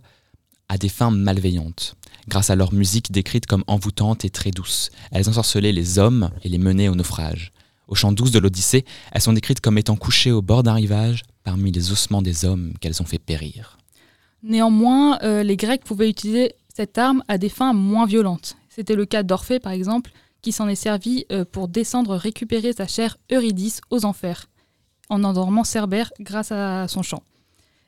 [0.69, 1.97] à des fins malveillantes.
[2.29, 6.49] Grâce à leur musique décrite comme envoûtante et très douce, elles ensorcelaient les hommes et
[6.49, 7.53] les menaient au naufrage.
[7.89, 11.23] Au chant 12 de l'Odyssée, elles sont décrites comme étant couchées au bord d'un rivage
[11.47, 13.79] parmi les ossements des hommes qu'elles ont fait périr.
[14.43, 18.57] Néanmoins, euh, les Grecs pouvaient utiliser cette arme à des fins moins violentes.
[18.69, 20.11] C'était le cas d'Orphée, par exemple,
[20.43, 24.47] qui s'en est servi euh, pour descendre récupérer sa chère Eurydice aux enfers,
[25.09, 27.23] en endormant Cerbère grâce à son chant.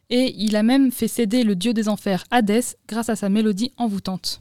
[0.08, 3.72] Et il a même fait céder le dieu des enfers, Hadès, grâce à sa mélodie
[3.76, 4.40] envoûtante.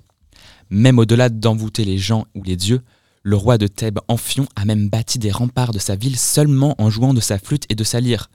[0.70, 2.82] Même au-delà d'envoûter les gens ou les dieux,
[3.24, 6.92] le roi de Thèbes, Amphion, a même bâti des remparts de sa ville seulement en
[6.92, 8.30] jouant de sa flûte et de sa lyre.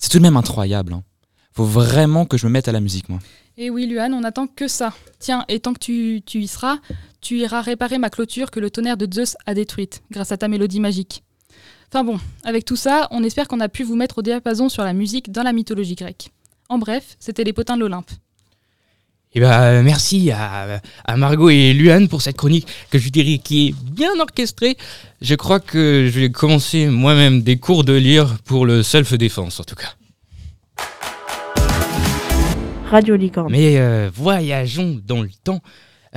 [0.00, 0.94] C'est tout de même incroyable.
[0.94, 1.04] hein.
[1.52, 3.18] Faut vraiment que je me mette à la musique, moi.
[3.56, 4.92] Et oui, Luan, on n'attend que ça.
[5.18, 6.78] Tiens, et tant que tu, tu y seras,
[7.20, 10.48] tu iras réparer ma clôture que le tonnerre de Zeus a détruite, grâce à ta
[10.48, 11.22] mélodie magique.
[11.92, 14.84] Enfin bon, avec tout ça, on espère qu'on a pu vous mettre au diapason sur
[14.84, 16.30] la musique dans la mythologie grecque.
[16.68, 18.10] En bref, c'était les potins de l'Olympe.
[19.32, 23.68] Eh ben, merci à, à Margot et Luan pour cette chronique que je dirais qui
[23.68, 24.76] est bien orchestrée.
[25.20, 29.64] Je crois que je vais commencer moi-même des cours de lyre pour le self-défense en
[29.64, 29.94] tout cas.
[32.90, 33.52] Radio Licorne.
[33.52, 35.62] Mais euh, voyageons dans le temps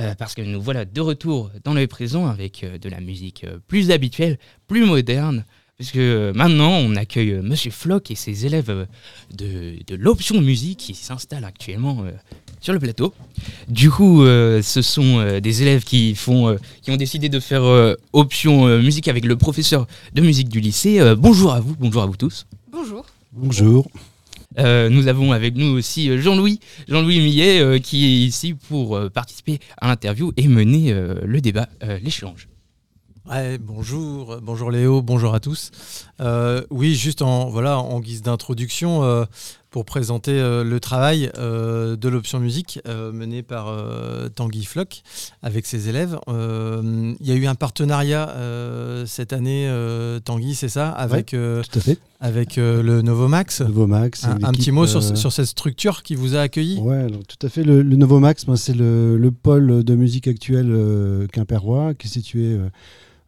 [0.00, 3.44] euh, parce que nous voilà de retour dans le présent avec euh, de la musique
[3.44, 5.44] euh, plus habituelle, plus moderne.
[5.76, 8.86] Puisque euh, maintenant on accueille euh, Monsieur Flock et ses élèves euh,
[9.32, 12.12] de, de l'option musique qui s'installent actuellement euh,
[12.64, 13.12] sur le plateau.
[13.68, 17.38] Du coup, euh, ce sont euh, des élèves qui, font, euh, qui ont décidé de
[17.38, 20.98] faire euh, option euh, musique avec le professeur de musique du lycée.
[20.98, 22.46] Euh, bonjour à vous, bonjour à vous tous.
[22.72, 23.04] Bonjour.
[23.32, 23.86] Bonjour.
[24.58, 29.10] Euh, nous avons avec nous aussi Jean-Louis, Jean-Louis Millet, euh, qui est ici pour euh,
[29.10, 32.48] participer à l'interview et mener euh, le débat, euh, l'échange.
[33.28, 35.70] Ouais, bonjour, bonjour Léo, bonjour à tous.
[36.20, 39.24] Euh, oui, juste en, voilà, en guise d'introduction, euh,
[39.74, 43.76] pour présenter euh, le travail euh, de l'option musique euh, mené par
[44.36, 45.02] Tanguy Flock
[45.42, 46.16] avec ses élèves.
[46.28, 48.32] Il y a eu un partenariat
[49.04, 49.68] cette année,
[50.24, 51.98] Tanguy, c'est ça Avec, tout à fait.
[52.20, 53.62] avec le Novomax.
[53.62, 54.26] Novomax.
[54.26, 56.78] Un, petit mot sur, sur cette structure qui vous a accueilli?
[56.78, 57.64] Ouais, alors, tout à fait.
[57.64, 62.60] Le, le Novomax, ben, c'est le, le pôle de musique actuelle quimpérois qui est situé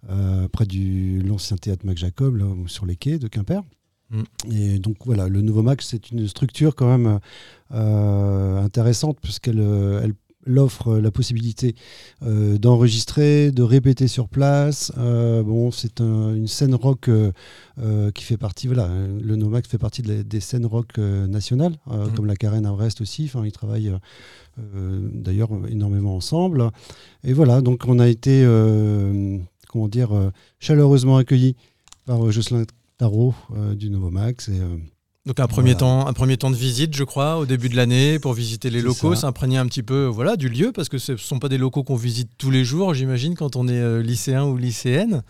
[0.09, 3.63] euh, près du l'ancien théâtre Mac Jacob, là, sur les quais de Quimper.
[4.11, 4.23] Mm.
[4.53, 7.19] Et donc voilà, le Novomax, c'est une structure quand même
[7.73, 10.14] euh, intéressante puisqu'elle euh, elle,
[10.49, 11.75] elle offre la possibilité
[12.23, 14.92] euh, d'enregistrer, de répéter sur place.
[14.97, 17.11] Euh, bon, c'est un- une scène rock
[18.14, 18.88] qui fait partie, voilà,
[19.21, 22.12] le Novomax fait partie de la- des scènes rock nationales, Mhm.
[22.14, 23.25] comme la Carène à Brest aussi.
[23.25, 23.92] Enfin, ils travaillent
[24.57, 26.71] d'ailleurs énormément ensemble.
[27.25, 28.47] Et voilà, donc on a été,
[29.69, 31.57] comment dire, chaleureusement accueillis
[32.07, 32.64] par Jocelyn
[32.99, 34.49] Tarot euh, du Novomax.
[34.49, 34.77] Et, euh,
[35.27, 35.79] Donc un premier, voilà.
[35.79, 38.81] temps, un premier temps de visite, je crois, au début de l'année, pour visiter les
[38.81, 41.59] locaux, s'imprégner un petit peu voilà, du lieu, parce que ce ne sont pas des
[41.59, 45.23] locaux qu'on visite tous les jours, j'imagine, quand on est euh, lycéen ou lycéenne.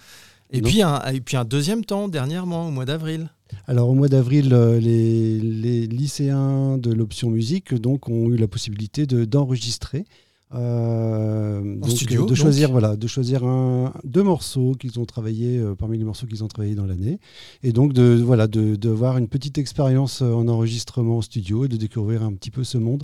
[0.52, 0.68] Et Non.
[0.68, 3.30] puis, un, et puis un deuxième temps, dernièrement, au mois d'avril.
[3.66, 4.48] Alors au mois d'avril,
[4.80, 10.04] les, les lycéens de l'option musique donc ont eu la possibilité de- d'enregistrer.
[10.54, 12.36] Euh, donc, studio, de donc.
[12.36, 16.44] choisir voilà de choisir un, deux morceaux qu'ils ont travaillé euh, parmi les morceaux qu'ils
[16.44, 17.18] ont travaillé dans l'année
[17.64, 21.64] et donc de voilà de, de voir une petite expérience euh, en enregistrement en studio
[21.64, 23.02] et de découvrir un petit peu ce monde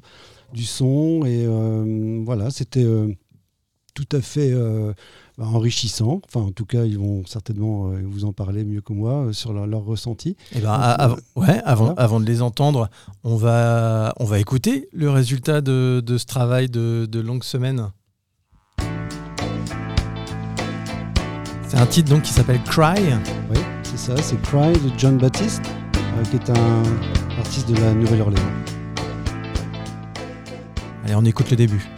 [0.53, 2.87] du son et euh, voilà c'était
[3.95, 4.55] tout à fait
[5.47, 6.21] enrichissant.
[6.27, 9.33] Enfin, en tout cas, ils vont certainement euh, vous en parler mieux que moi euh,
[9.33, 10.37] sur leur, leur ressenti.
[10.55, 12.01] Eh ben, Donc, euh, ouais, avant, voilà.
[12.01, 12.89] avant de les entendre,
[13.25, 17.91] on va, on va écouter le résultat de, de ce travail de, de longue semaine.
[21.73, 23.01] C'est un titre donc qui s'appelle Cry.
[23.51, 25.63] Oui, c'est ça, c'est Cry de John Baptiste,
[25.97, 26.83] euh, qui est un,
[27.39, 28.43] artiste de la Nouvelle-Orléans.
[31.03, 31.89] Allez, on écoute le début.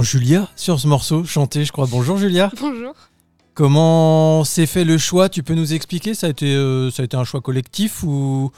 [0.00, 1.86] Entend Julia sur ce morceau chanter, je crois.
[1.86, 2.50] Bonjour Julia.
[2.60, 2.94] Bonjour.
[3.54, 5.28] Comment s'est fait le choix?
[5.28, 6.14] Tu peux nous expliquer?
[6.14, 8.50] Ça a, été, euh, ça a été un choix collectif ou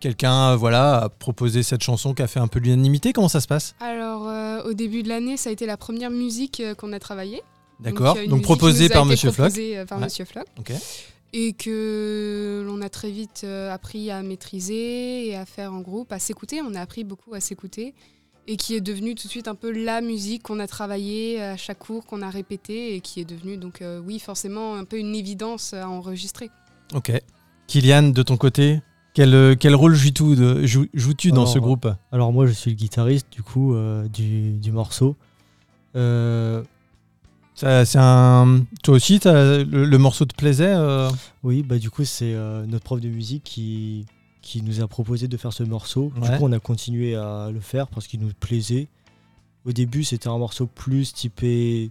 [0.00, 3.12] quelqu'un euh, voilà, a proposé cette chanson qui a fait un peu l'unanimité?
[3.14, 3.74] Comment ça se passe?
[3.80, 6.98] Alors, euh, au début de l'année, ça a été la première musique euh, qu'on a
[6.98, 7.42] travaillée.
[7.80, 8.16] D'accord.
[8.28, 10.04] Donc, proposée par Monsieur proposée, euh, par Ouais.
[10.04, 10.44] Monsieur Floch.
[10.58, 10.72] Ok.
[11.32, 16.20] Et que l'on a très vite appris à maîtriser et à faire en groupe, à
[16.20, 16.60] s'écouter.
[16.62, 17.92] On a appris beaucoup à s'écouter.
[18.46, 21.56] Et qui est devenue tout de suite un peu la musique qu'on a travaillée à
[21.56, 24.98] chaque cours, qu'on a répété, et qui est devenue, donc, euh, oui, forcément, un peu
[24.98, 26.50] une évidence à enregistrer.
[26.94, 27.10] Ok.
[27.66, 28.80] Kylian, de ton côté,
[29.14, 30.36] quel, euh, quel rôle joues-tu
[31.30, 31.88] dans Alors, ce groupe?
[32.12, 35.16] Alors moi je suis le guitariste du coup euh, du, du morceau.
[35.96, 36.62] Euh,
[37.54, 38.64] Ça, c'est un...
[38.82, 41.08] Toi aussi, le, le morceau te plaisait euh?
[41.44, 44.04] Oui, bah du coup c'est euh, notre prof de musique qui,
[44.44, 46.12] qui nous a proposé de faire ce morceau.
[46.20, 46.30] Ouais.
[46.30, 48.86] Du coup on a continué à le faire parce qu'il nous plaisait.
[49.64, 51.90] Au début c'était un morceau plus typé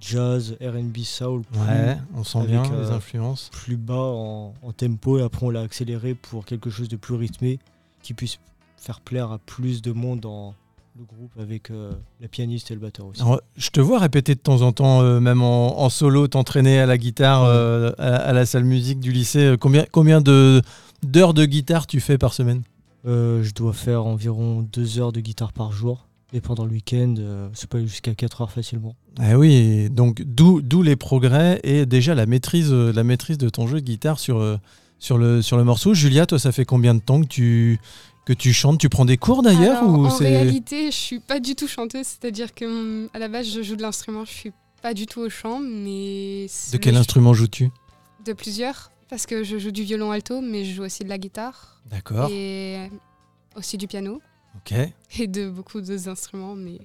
[0.00, 1.42] jazz, R&B, soul.
[1.42, 3.48] plus- Ouais, on sent avec, bien euh, les influences.
[3.52, 7.14] Plus bas en, en tempo et après on l'a accéléré pour quelque chose de plus
[7.14, 7.58] rythmé
[8.02, 8.38] qui puisse
[8.76, 10.54] faire plaire à plus de monde dans
[10.98, 13.20] le groupe avec euh, la pianiste et le batteur aussi.
[13.20, 16.78] Alors, je te vois répéter de temps en temps, euh, même en, en solo, t'entraîner
[16.78, 19.56] à la guitare à, à la salle musique du lycée.
[19.60, 20.62] Combien, combien de,
[21.06, 22.62] d'heures de guitare tu fais par semaine
[23.06, 26.08] Euh, je dois faire environ deux heures de guitare par jour.
[26.32, 28.96] Et pendant le week-end, euh, peut aller jusqu'à 4 heures facilement.
[29.20, 33.48] Ah oui, donc d'où, d'où les progrès et déjà la maîtrise, euh, la maîtrise de
[33.48, 34.58] ton jeu de guitare sur,
[34.98, 35.94] sur, le, sur le morceau.
[35.94, 37.78] Julia, toi, ça fait combien de temps que tu,
[38.26, 38.78] que tu chantes?
[38.80, 40.28] Tu prends des cours d'ailleurs ou en c'est...
[40.28, 43.76] réalité, je suis pas du tout chanteuse, c'est-à-dire que hum, à la base, je joue
[43.76, 47.70] de l'instrument, je suis pas du tout au chant, mais De quel instrument joues-tu?
[48.24, 51.18] De plusieurs, parce que je joue du violon alto, mais je joue aussi de la
[51.18, 51.80] guitare.
[51.90, 52.28] D'accord.
[52.30, 52.90] Et
[53.56, 54.20] aussi du piano.
[54.56, 54.74] Ok.
[55.18, 56.80] Et de beaucoup d'autres instruments, mais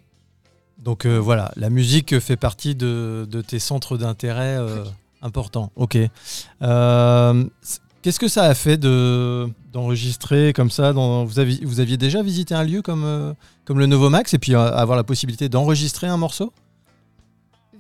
[0.80, 4.84] Donc euh, voilà, la musique fait partie de, de tes centres d'intérêt euh,
[5.22, 5.72] importants.
[5.76, 5.98] Ok.
[6.62, 7.44] Euh,
[8.02, 12.24] Qu'est-ce que ça a fait de d'enregistrer comme ça dans, vous, aviez, vous aviez déjà
[12.24, 16.52] visité un lieu comme, comme le Novomax et puis avoir la possibilité d'enregistrer un morceau?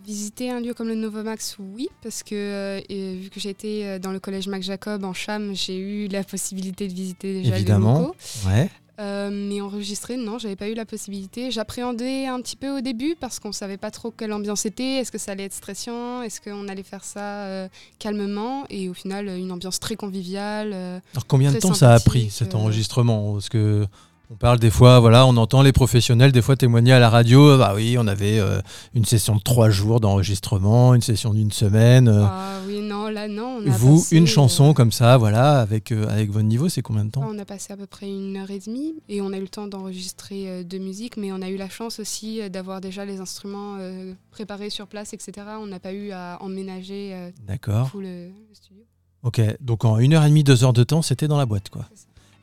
[0.05, 4.11] Visiter un lieu comme le Novomax, oui, parce que euh, vu que j'étais euh, dans
[4.11, 7.99] le collège Mac Jacob en Cham, j'ai eu la possibilité de visiter déjà les Évidemment.
[7.99, 8.15] locaux.
[8.47, 8.69] Ouais.
[8.99, 11.49] Euh, mais enregistrer, non, j'avais pas eu la possibilité.
[11.49, 14.95] J'appréhendais un petit peu au début parce qu'on savait pas trop quelle ambiance c'était.
[14.95, 16.21] Est-ce que ça allait être stressant?
[16.21, 18.65] Est-ce qu'on allait faire ça euh, calmement?
[18.69, 20.73] Et au final, une ambiance très conviviale.
[21.13, 23.33] Alors combien de temps ça a pris cet enregistrement?
[23.33, 23.87] Parce que
[24.31, 27.49] on parle des fois, voilà, on entend les professionnels des fois témoigner à la radio.
[27.49, 28.61] euh, Bah oui, on avait euh,
[28.93, 32.07] une session de trois jours d'enregistrement, une session d'une semaine.
[32.07, 32.23] euh.
[32.25, 33.59] Ah oui, non, là, non.
[33.61, 36.69] On a Vous, passé, une euh, chanson comme ça, voilà, avec euh, avec votre niveau,
[36.69, 37.23] c'est combien de temps?
[37.27, 39.49] On a passé à peu près une heure et demie et on a eu le
[39.49, 43.03] temps d'enregistrer euh, deux musiques, mais on a eu la chance aussi euh, d'avoir déjà
[43.03, 45.45] les instruments euh, préparés sur place, etc.
[45.61, 47.91] On n'a pas eu à emménager euh, D'accord.
[47.91, 48.83] tout le, le studio.
[49.23, 51.69] Ok, donc en une heure et demie, deux heures de temps, c'était dans la boîte,
[51.69, 51.85] quoi.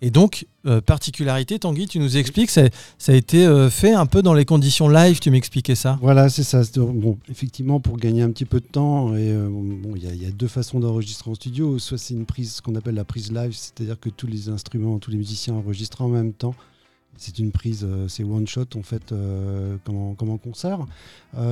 [0.01, 2.63] Et donc, euh, particularité, Tanguy, tu nous expliques, ça,
[3.09, 5.99] a été euh, fait un peu dans les conditions live, tu m'expliquais ça?
[6.01, 6.63] Voilà, c'est ça.
[6.77, 10.23] Bon, effectivement, pour gagner un petit peu de temps, euh, bon, il y, a- il
[10.23, 11.79] y a deux façons d'enregistrer en studio.
[11.79, 14.99] Soit c'est une prise, ce qu'on appelle la prise live, c'est-à-dire que tous les instruments,
[14.99, 16.55] tous les musiciens enregistrent en même temps.
[17.17, 19.13] C'est une prise, c'est one shot en fait,
[19.85, 20.79] comme, en, concert.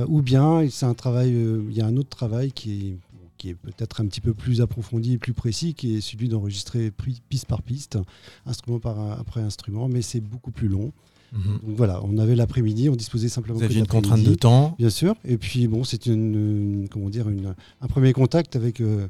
[0.07, 0.85] Ou bien c'est
[1.25, 3.06] il y a un autre travail qui est, bon,
[3.37, 6.91] qui est peut-être un petit peu plus approfondi et plus précis, qui est celui d'enregistrer
[7.29, 7.97] piste par piste,
[8.45, 10.91] instrument par après instrument, mais c'est beaucoup plus long.
[11.33, 11.59] Mhm.
[11.67, 14.75] Donc voilà, on avait l'après-midi, on disposait simplement Vous aviez une contrainte de temps.
[14.79, 15.13] Bien sûr.
[15.25, 16.35] Et puis bon, c'est une,
[16.83, 19.07] une- comment dire, une- un premier contact avec euh,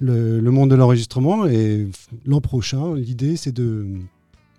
[0.00, 1.44] le, le monde de l'enregistrement.
[1.46, 1.88] Et
[2.24, 3.84] l'an prochain, l'idée, c'est de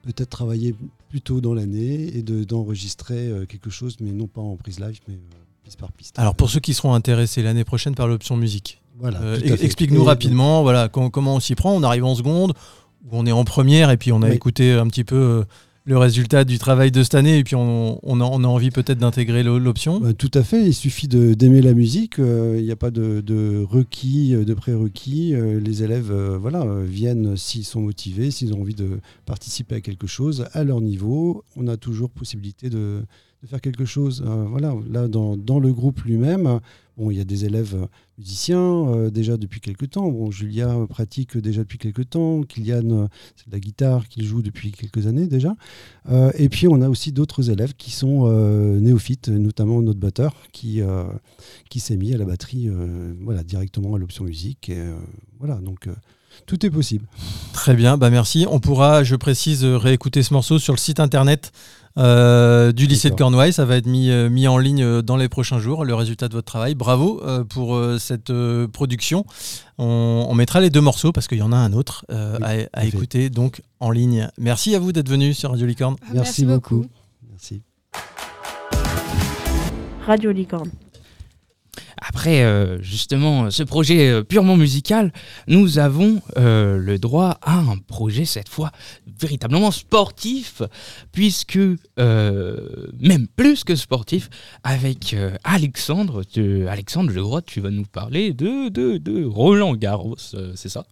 [0.03, 0.75] peut-être travailler
[1.09, 4.79] plus tôt dans l'année et de- d'enregistrer euh, quelque chose, mais non pas en prise
[4.81, 5.17] live, mais euh,
[5.63, 6.19] piste par piste.
[6.19, 10.07] Alors pour ceux qui seront intéressés l'année prochaine par l'option musique, Voilà, euh, explique-nous Et
[10.07, 11.73] rapidement voilà, com- comment on s'y prend.
[11.75, 12.53] On arrive en seconde,
[13.05, 14.35] ou on est en première, et puis on a Oui.
[14.35, 15.43] écouté un petit peu euh,
[15.85, 18.71] le résultat du travail de cette année, et puis on, on a, on a envie
[18.71, 19.99] peut-être d'intégrer l'o- l'option.
[20.01, 23.21] Bah, tout à fait, il suffit d'aimer la musique, euh, il n'y a pas de,
[23.21, 25.33] de requis, euh, de prérequis.
[25.35, 29.75] euh, les élèves euh, voilà, euh, viennent s'ils sont motivés, s'ils ont envie de participer
[29.75, 31.43] à quelque chose à leur niveau.
[31.55, 33.03] On a toujours possibilité de,
[33.43, 34.23] de faire quelque chose.
[34.27, 36.59] Euh, voilà, là, dans, dans le groupe lui-même,
[36.97, 37.77] bon, il y a des élèves
[38.17, 40.09] musiciens euh, déjà depuis quelques temps.
[40.09, 42.41] Bon, Julia pratique déjà depuis quelques temps.
[42.43, 45.55] Kylian, euh, c'est de la guitare qu'il joue depuis quelques années déjà.
[46.09, 48.27] Euh, et puis on a aussi d'autres élèves qui sont
[48.79, 50.81] néophytes, notamment notre batteur qui,
[51.69, 52.69] qui s'est mis à la batterie
[53.21, 54.69] voilà, directement à l'option musique.
[54.69, 54.81] Et,
[55.39, 55.87] voilà, donc
[56.45, 57.07] tout est possible.
[57.53, 58.45] Très bien, bah merci.
[58.49, 61.51] On pourra, je précise, réécouter ce morceau sur le site internet
[61.97, 63.15] euh, du lycée de.
[63.15, 63.53] Cornouailles.
[63.53, 66.27] Ça va être mis, euh, mis en ligne euh, dans les prochains jours, le résultat
[66.27, 66.75] de votre travail.
[66.75, 69.25] Bravo euh, pour euh, cette euh, production.
[69.77, 72.65] On, on mettra les deux morceaux parce qu'il y en a un autre euh, Oui,
[72.73, 74.29] à, écouter donc en ligne.
[74.37, 75.95] Merci à vous d'être venu sur Radio Licorne.
[76.03, 76.77] Ah, merci beaucoup.
[76.77, 76.89] beaucoup.
[77.31, 77.61] Merci.
[80.05, 80.69] Radio Licorne.
[82.09, 85.11] Après, euh, justement, ce projet euh, purement musical,
[85.47, 88.71] nous avons euh, le droit à un projet, cette fois,
[89.19, 90.61] véritablement sportif,
[91.11, 91.59] puisque,
[91.97, 94.29] même plus que sportif,
[94.63, 96.23] avec Alexandre,
[96.69, 100.85] Alexandre, je crois tu vas nous parler de, de, de Roland Garros, c'est ça?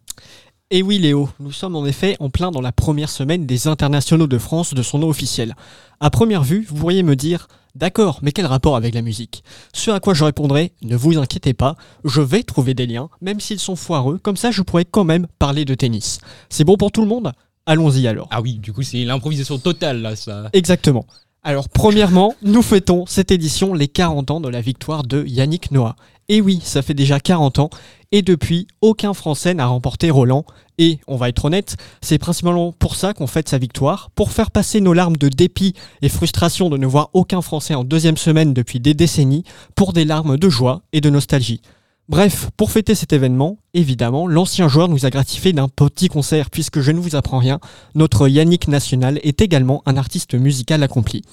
[0.71, 4.25] Et oui Léo, nous sommes en effet en plein dans la première semaine des internationaux
[4.25, 5.55] de France de son nom officiel.
[5.99, 9.43] À première vue, vous pourriez me dire D'accord, mais quel rapport avec la musique?
[9.73, 13.39] Ce à quoi je répondrai Ne vous inquiétez pas, je vais trouver des liens, même
[13.39, 16.17] s'ils sont foireux, comme ça je pourrais quand même parler de tennis.
[16.49, 17.33] C'est bon pour tout le monde?
[17.67, 18.27] Allons-y alors.
[18.31, 20.49] Ah oui, du coup, c'est l'improvisation totale, là, ça.
[20.53, 21.05] Exactement.
[21.47, 25.95] Alors, premièrement, nous fêtons cette édition les 40 ans de la victoire de Yannick Noah.
[26.27, 27.69] Et oui, ça fait déjà 40 ans,
[28.11, 30.43] et depuis, aucun Français n'a remporté Roland.
[30.79, 34.49] Et, on va être honnête, c'est principalement pour ça qu'on fête sa victoire, pour faire
[34.49, 38.55] passer nos larmes de dépit et frustration de ne voir aucun Français en deuxième semaine
[38.55, 39.43] depuis des décennies,
[39.75, 41.61] pour des larmes de joie et de nostalgie.
[42.07, 46.79] Bref, pour fêter cet événement, évidemment, l'ancien joueur nous a gratifié d'un petit concert, puisque
[46.79, 47.59] je ne vous apprends rien,
[47.95, 51.23] notre Yannick National est également un artiste musical accompli.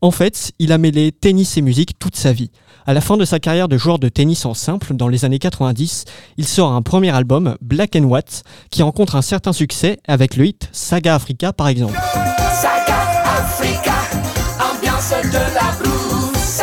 [0.00, 2.50] En fait, il a mêlé tennis et musique toute sa vie.
[2.86, 5.38] À la fin de sa carrière de joueur de tennis en simple, dans les années
[5.38, 6.04] 90,
[6.38, 10.46] il sort un premier album, Black and White, qui rencontre un certain succès avec le
[10.46, 11.96] hit Saga Africa par exemple.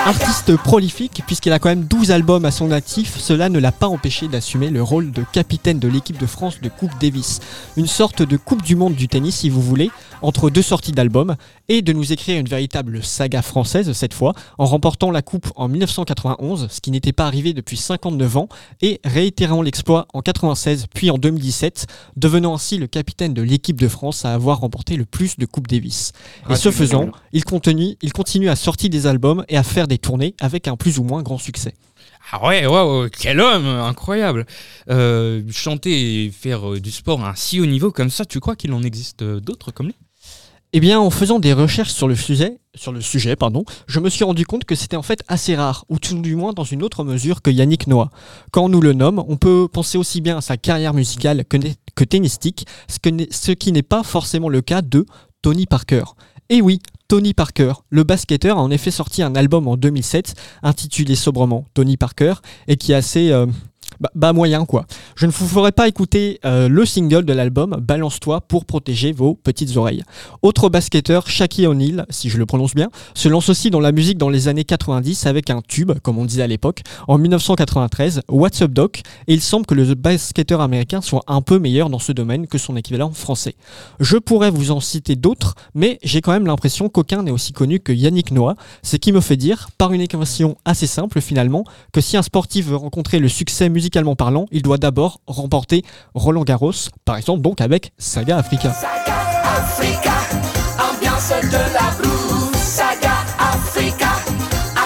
[0.06, 3.88] Artiste prolifique, puisqu'il a quand même 12 albums à son actif, cela ne l'a pas
[3.88, 7.40] empêché d'assumer le rôle de capitaine de l'équipe de France de Coupe Davis.
[7.78, 11.38] Une sorte de Coupe du Monde du tennis, si vous voulez, entre deux sorties d'albums,
[11.70, 15.70] et de nous écrire une véritable saga française cette fois, en remportant la Coupe en
[15.70, 18.50] 1991, ce qui n'était pas arrivé depuis 59 ans,
[18.82, 21.88] et réitérant l'exploit en 96 puis en 2017,
[22.18, 25.70] devenant ainsi le capitaine de l'équipe de France à avoir remporté le plus de Coupe
[25.70, 26.12] Davis.
[26.50, 29.93] Et ce faisant, il continue, il continue à sortir des albums et à faire des
[29.98, 31.74] tournées avec un plus ou moins grand succès.
[32.32, 34.46] Ah ouais, ouais, quel homme, incroyable.
[34.90, 38.40] Euh, chanter et faire euh, du sport à un si haut niveau comme ça, tu
[38.40, 39.96] crois qu'il en existe euh, d'autres comme lui?
[40.76, 44.10] Eh bien, en faisant des recherches sur le sujet, sur le sujet, pardon, je me
[44.10, 46.82] suis rendu compte que c'était en fait assez rare, ou tout du moins dans une
[46.82, 48.10] autre mesure que Yannick Noah.
[48.52, 51.58] Quand on nous le nomme, on peut penser aussi bien à sa carrière musicale que,
[51.94, 55.06] que tennistique, ce, que ce qui n'est pas forcément le cas de
[55.44, 56.06] Tony Parker.
[56.50, 56.80] Et oui,
[57.14, 61.96] Tony Parker, le basketteur a en effet sorti un album en 2007 intitulé sobrement Tony
[61.96, 62.34] Parker
[62.68, 63.46] et qui est assez euh,
[64.16, 64.86] bah, moyen quoi.
[65.16, 69.36] Je ne vous ferai pas écouter euh, le single de l'album Balance-toi pour protéger vos
[69.36, 70.04] petites oreilles.
[70.42, 74.18] Autre basketteur, Shaquille O'Neal, si je le prononce bien, se lance aussi dans la musique
[74.18, 78.62] dans les années 90 avec un tube, comme on disait à l'époque, en 1993, What's
[78.62, 82.12] Up Doc, et il semble que le basketteur américain soit un peu meilleur dans ce
[82.12, 83.56] domaine que son équivalent français.
[84.00, 87.80] Je pourrais vous en citer d'autres, mais j'ai quand même l'impression qu'aucun n'est aussi connu
[87.80, 92.02] que Yannick Noah, ce qui me fait dire, par une équation assez simple finalement, que
[92.02, 96.72] si un sportif veut rencontrer le succès musicalement parlant, il doit d'abord remporter Roland Garros,
[97.04, 98.70] par exemple donc avec Saga Africa.
[99.44, 100.14] Africa,
[100.80, 104.12] ambiance de la blues, saga Africa,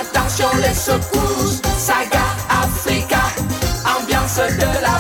[0.02, 3.22] attention les secousses, saga Africa,
[3.86, 4.98] ambiance de la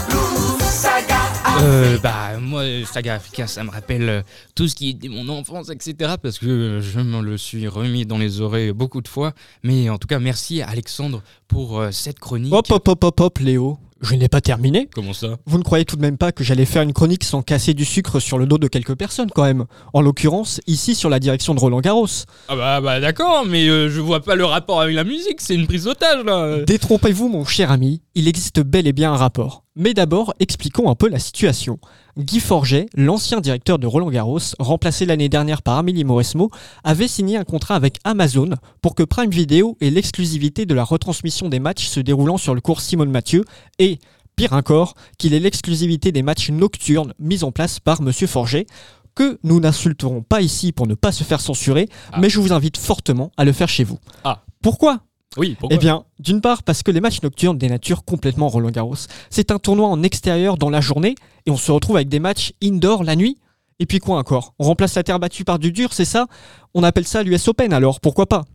[1.59, 4.21] Euh, bah moi, Saga Africa, ça me rappelle euh,
[4.55, 6.15] tout ce qui était mon enfance, etc.
[6.21, 9.33] Parce que je me le suis remis dans les oreilles beaucoup de fois.
[9.63, 12.53] Mais en tout cas, merci Alexandre pour euh, cette chronique.
[12.53, 13.77] Hop, hop, hop, hop, hop, Léo.
[14.01, 14.87] Je n'ai pas terminé.
[14.93, 15.37] Comment ça?
[15.47, 17.83] Vous ne croyez tout de même pas que j'allais faire une chronique sans casser du
[17.83, 21.55] sucre sur le dos de quelques personnes quand même En l'occurrence, ici sur la direction
[21.55, 22.05] de Roland Garros.
[22.47, 25.55] Ah bah, bah d'accord, mais euh, je vois pas le rapport avec la musique, c'est
[25.55, 26.59] une prise d'otage là.
[26.65, 29.63] Détrompez-vous mon cher ami, il existe bel et bien un rapport.
[29.75, 31.79] Mais d'abord, expliquons un peu la situation.
[32.18, 36.49] Guy Forget, l'ancien directeur de Roland Garros, remplacé l'année dernière par Amélie Mauresmo,
[36.84, 38.49] avait signé un contrat avec Amazon
[38.82, 42.61] pour que Prime Video ait l'exclusivité de la retransmission des matchs se déroulant sur le
[42.61, 43.45] cours Simone Mathieu
[43.78, 43.99] et,
[44.36, 48.65] pire encore, qu'il ait l'exclusivité des matchs nocturnes mis en place par Monsieur Forget
[49.13, 51.88] que nous n'insulterons pas ici pour ne pas se faire censurer,
[52.18, 53.99] mais je vous invite fortement à le faire chez vous.
[54.24, 54.43] Ah.
[54.63, 55.01] Pourquoi
[55.38, 58.95] Oui, pourquoi eh bien, d'une part, parce que les matchs nocturnes dénaturent complètement Roland Garros.
[59.29, 61.15] C'est un tournoi en extérieur dans la journée
[61.45, 63.38] et on se retrouve avec des matchs indoor la nuit.
[63.79, 64.53] Et puis quoi encore?
[64.57, 66.25] On remplace la terre battue par du dur, c'est ça?
[66.73, 68.45] On appelle ça l'US Open alors, pourquoi pas?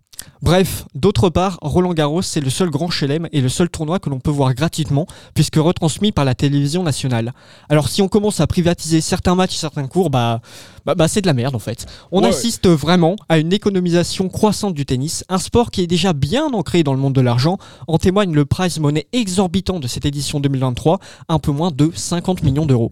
[0.42, 4.10] Bref, d'autre part, Roland Garros, c'est le seul grand chelem et le seul tournoi que
[4.10, 7.32] l'on peut voir gratuitement, puisque retransmis par la télévision nationale.
[7.68, 10.40] Alors si on commence à privatiser certains matchs et certains cours, bah,
[10.84, 11.86] bah, bah, c'est de la merde en fait.
[12.10, 12.28] On Ouais.
[12.28, 16.82] assiste vraiment à une économisation croissante du tennis, un sport qui est déjà bien ancré
[16.82, 20.98] dans le monde de l'argent, en témoigne le prize money exorbitant de cette édition 2023,
[21.28, 22.90] un peu moins de 50 millions d'euros.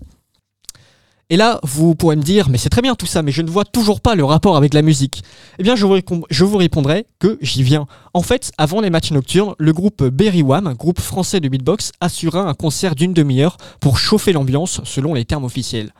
[1.32, 3.48] Et là, vous pourrez me dire, mais c'est très bien tout ça, mais je ne
[3.48, 5.22] vois toujours pas le rapport avec la musique.
[5.60, 7.86] Eh bien, je vous, répondrai que j'y viens.
[8.14, 12.48] En fait, avant les matchs nocturnes, le groupe Berry Wham, groupe français de beatbox, assura
[12.48, 15.92] un concert d'une demi-heure pour chauffer l'ambiance, selon les termes officiels.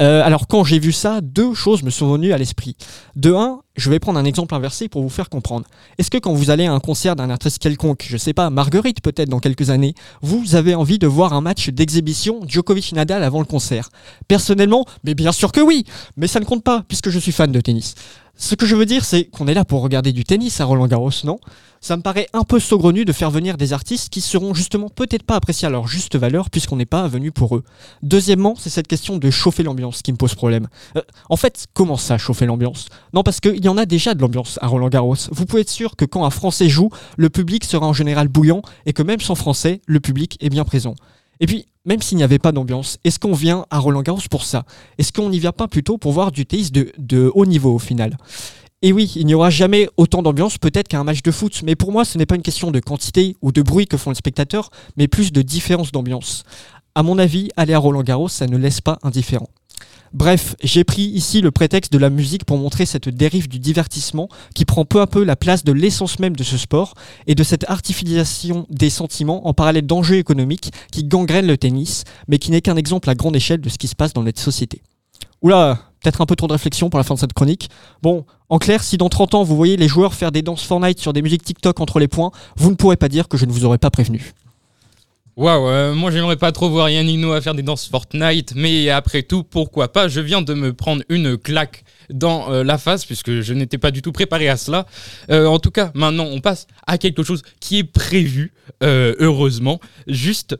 [0.00, 2.76] Euh, alors, quand j'ai vu ça, deux choses me sont venues à l'esprit.
[3.16, 5.66] De un, je vais prendre un exemple inversé pour vous faire comprendre.
[5.98, 9.02] Est-ce que quand vous allez à un concert d'un artiste quelconque, je sais pas, Marguerite
[9.02, 13.46] peut-être dans quelques années, vous avez envie de voir un match d'exhibition Djokovic-Nadal avant le
[13.46, 13.90] concert?
[14.26, 15.84] Personnellement, mais bien sûr que oui,
[16.16, 17.94] mais ça ne compte pas puisque je suis fan de tennis.
[18.42, 20.86] Ce que je veux dire, c'est qu'on est là pour regarder du tennis à Roland
[20.86, 21.38] Garros, non?
[21.82, 25.24] Ça me paraît un peu saugrenu de faire venir des artistes qui seront justement peut-être
[25.24, 27.64] pas appréciés à leur juste valeur puisqu'on n'est pas venu pour eux.
[28.02, 30.68] Deuxièmement, c'est cette question de chauffer l'ambiance qui me pose problème.
[30.96, 32.88] Euh, en fait, comment ça, chauffer l'ambiance?
[33.12, 35.16] Non, parce qu'il y en a déjà de l'ambiance à Roland Garros.
[35.32, 36.88] Vous pouvez être sûr que quand un Français joue,
[37.18, 40.64] le public sera en général bouillant et que même sans Français, le public est bien
[40.64, 40.94] présent.
[41.40, 44.44] Et puis, même s'il n'y avait pas d'ambiance, est-ce qu'on vient à Roland Garros pour
[44.44, 44.64] ça?
[44.96, 48.16] Est-ce qu'on n'y vient pas plutôt pour voir du tennis de, haut niveau au final?
[48.80, 51.90] Et oui, il n'y aura jamais autant d'ambiance peut-être qu'un match de foot, mais pour
[51.90, 54.70] moi ce n'est pas une question de quantité ou de bruit que font les spectateurs,
[54.96, 56.44] mais plus de différence d'ambiance.
[56.94, 59.48] À mon avis, aller à Roland Garros, ça ne laisse pas indifférent.
[60.12, 64.28] Bref, j'ai pris ici le prétexte de la musique pour montrer cette dérive du divertissement
[64.56, 66.94] qui prend peu à peu la place de l'essence même de ce sport
[67.28, 72.38] et de cette artificialisation des sentiments en parallèle d'enjeux économiques qui gangrènent le tennis, mais
[72.38, 74.82] qui n'est qu'un exemple à grande échelle de ce qui se passe dans notre société.
[75.42, 77.70] Oula, peut-être un peu trop de réflexion pour la fin de cette chronique.
[78.02, 80.98] Bon, en clair, si dans 30 ans vous voyez les joueurs faire des danses Fortnite
[80.98, 83.52] sur des musiques TikTok entre les points, vous ne pourrez pas dire que je ne
[83.52, 84.32] vous aurais pas prévenu.
[85.40, 89.42] Waouh, moi j'aimerais pas trop voir Yannick Noah faire des danses Fortnite, mais après tout,
[89.42, 90.06] pourquoi pas?
[90.06, 93.90] Je viens de me prendre une claque dans euh, la face puisque je n'étais pas
[93.90, 94.84] du tout préparé à cela.
[95.30, 99.80] Euh, en tout cas, maintenant on passe à quelque chose qui est prévu, euh, heureusement,
[100.06, 100.58] juste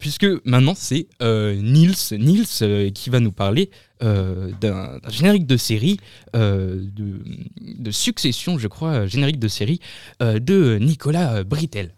[0.00, 3.70] puisque maintenant c'est Nils, Nils qui va nous parler
[4.00, 6.00] d'un générique de série,
[6.34, 9.78] de, succession, je crois, générique de série
[10.20, 11.95] de Nicolas Britel.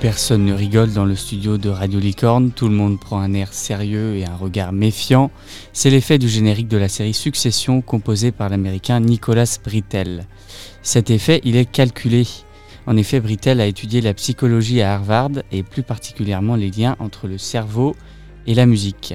[0.00, 3.52] Personne ne rigole dans le studio de Radio Licorne, tout le monde prend un air
[3.52, 5.30] sérieux et un regard méfiant.
[5.74, 10.26] C'est l'effet du générique de la série Succession composé par l'américain Nicolas Britell.
[10.82, 12.26] Cet effet, il est calculé.
[12.86, 17.26] En effet, Britell a étudié la psychologie à Harvard et plus particulièrement les liens entre
[17.26, 17.94] le cerveau
[18.46, 19.14] et la musique.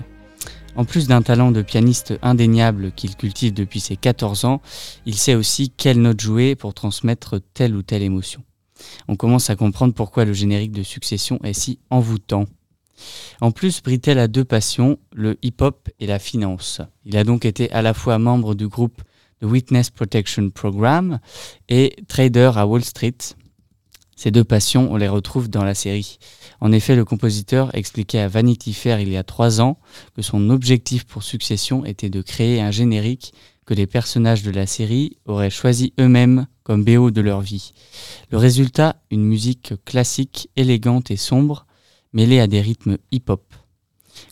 [0.76, 4.62] En plus d'un talent de pianiste indéniable qu'il cultive depuis ses 14 ans,
[5.08, 8.44] il sait aussi quelle note jouer pour transmettre telle ou telle émotion.
[9.08, 12.46] On commence à comprendre pourquoi le générique de Succession est si envoûtant.
[13.42, 16.82] En plus, Britell a deux passions, le hip-hop et la finance.
[17.06, 19.02] Il a donc été à la fois membre du groupe
[19.42, 21.20] The Witness Protection Program
[21.68, 23.18] et trader à Wall Street.
[24.16, 26.20] Ces deux passions, on les retrouve dans la série.
[26.62, 29.78] En effet, le compositeur expliquait à Vanity Fair il y a trois ans
[30.16, 33.34] que son objectif pour Succession était de créer un générique
[33.66, 37.74] que les personnages de la série auraient choisi eux-mêmes comme BO de leur vie.
[38.32, 41.68] Le résultat, une musique classique, élégante et sombre,
[42.12, 43.44] mêlée à des rythmes hip-hop.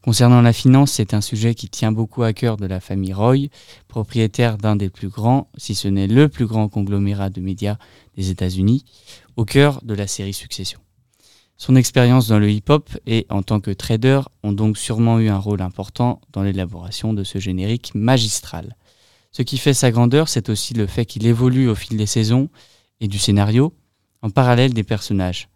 [0.03, 3.49] Concernant la finance, c'est un sujet qui tient beaucoup à cœur de la famille Roy,
[3.87, 7.77] propriétaire d'un des plus grands, si ce n'est le plus grand conglomérat de médias
[8.17, 8.83] des États-Unis,
[9.37, 10.79] au cœur de la série Succession.
[11.57, 15.37] Son expérience dans le hip-hop et en tant que trader ont donc sûrement eu un
[15.37, 18.75] rôle important dans l'élaboration de ce générique magistral.
[19.35, 22.49] Ce qui fait sa grandeur, c'est aussi le fait qu'il évolue au fil des saisons
[22.99, 23.73] et du scénario,
[24.21, 25.49] en parallèle des personnages.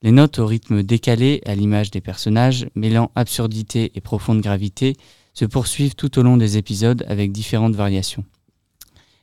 [0.00, 4.96] Les notes au rythme décalé, à l'image des personnages, mêlant absurdité et profonde gravité,
[5.34, 8.24] se poursuivent tout au long des épisodes avec différentes variations.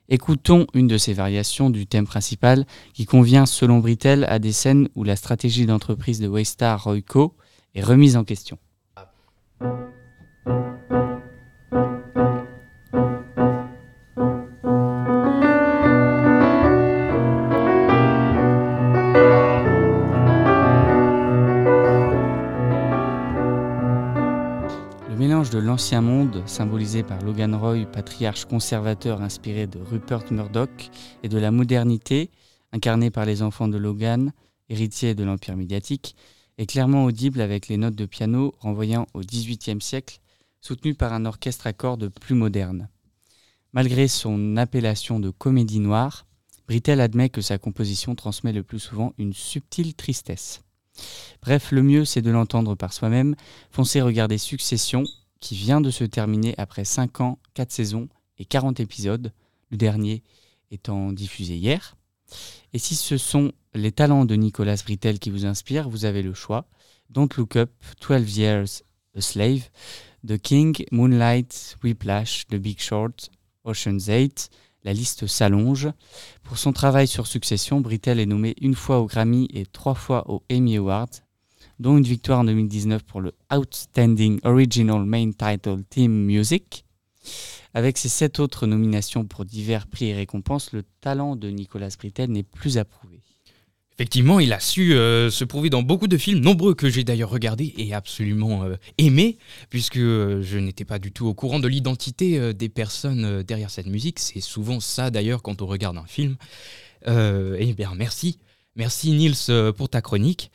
[0.07, 4.87] Écoutons une de ces variations du thème principal qui convient selon Brittel à des scènes
[4.93, 7.35] où la stratégie d'entreprise de Waystar Royco
[7.73, 8.59] est remise en question.
[25.59, 30.89] L'ancien monde, symbolisé par Logan Roy, patriarche conservateur inspiré de Rupert Murdoch,
[31.23, 32.31] et de la modernité,
[32.71, 34.33] incarnée par les enfants de Logan,
[34.69, 36.15] héritiers de l'empire médiatique,
[36.57, 40.19] est clairement audible avec les notes de piano renvoyant au XVIIIe siècle,
[40.61, 42.89] soutenues par un orchestre à cordes plus moderne.
[43.73, 46.25] Malgré son appellation de comédie noire,
[46.67, 50.63] Brittel admet que sa composition transmet le plus souvent une subtile tristesse.
[51.41, 53.35] Bref, le mieux c'est de l'entendre par soi-même.
[53.69, 55.03] Foncez regarder Succession,
[55.39, 59.31] qui vient de se terminer après 5 ans, 4 saisons et 40 épisodes,
[59.71, 60.23] le dernier
[60.71, 61.95] étant diffusé hier.
[62.73, 66.33] Et si ce sont les talents de Nicolas Brittel qui vous inspirent, vous avez le
[66.33, 66.67] choix.
[67.09, 67.71] Don't Look Up,
[68.01, 68.83] 12 Years
[69.15, 69.69] a Slave,
[70.27, 73.29] The King, Moonlight, Whiplash, The Big Short,
[73.63, 74.49] Ocean's 8,
[74.83, 75.89] la liste s'allonge.
[76.43, 80.29] Pour son travail sur Succession, Brittel est nommé une fois au Grammy et trois fois
[80.29, 81.09] au Emmy Awards,
[81.79, 86.85] dont une victoire en 2019 pour le Outstanding Original Main Title Theme Music.
[87.73, 92.31] Avec ses sept autres nominations pour divers prix et récompenses, le talent de Nicolas Brittel
[92.31, 93.21] n'est plus à prouver.
[93.97, 97.29] Effectivement, il a su euh, se prouver dans beaucoup de films, nombreux que j'ai d'ailleurs
[97.29, 99.37] regardés et absolument euh, aimés,
[99.69, 103.87] puisque euh, je n'étais pas du tout au courant de l'identité des personnes derrière cette
[103.87, 104.19] musique.
[104.19, 106.35] C'est souvent ça d'ailleurs quand on regarde un film.
[107.07, 108.39] Eh bien, merci.
[108.75, 110.51] Merci Nils pour ta chronique.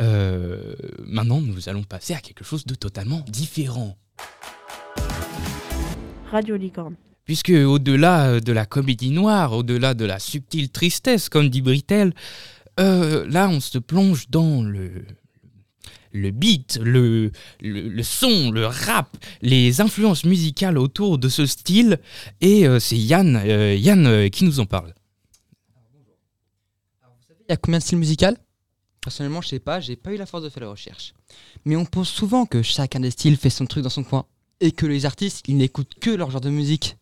[0.00, 0.74] Euh,
[1.06, 3.96] maintenant, nous allons passer à quelque chose de totalement différent.
[6.30, 6.96] Radio Licorne.
[7.24, 12.12] Puisque au-delà euh, de la comédie noire, au-delà de la subtile tristesse, comme dit Brittel,
[12.80, 15.06] euh, là on se plonge dans le,
[16.12, 17.30] le beat, le,
[17.60, 21.98] le, le son, le rap, les influences musicales autour de ce style.
[22.40, 24.92] Et euh, c'est Yann, euh, Yann euh, qui nous en parle.
[27.48, 28.36] Il y a combien de styles musicaux?
[29.04, 31.12] Personnellement, je sais pas, j'ai pas eu la force de faire la recherche.
[31.66, 34.24] Mais on pense souvent que chacun des styles fait son truc dans son coin
[34.60, 36.96] et que les artistes, ils n'écoutent que leur genre de musique.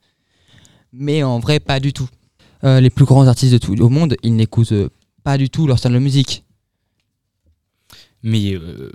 [0.93, 2.09] Mais en vrai, pas du tout.
[2.65, 4.91] Euh, les plus grands artistes de tout au monde, ils n'écoutent euh,
[5.23, 6.45] pas du tout leur style de musique.
[8.25, 8.91] Mais euh,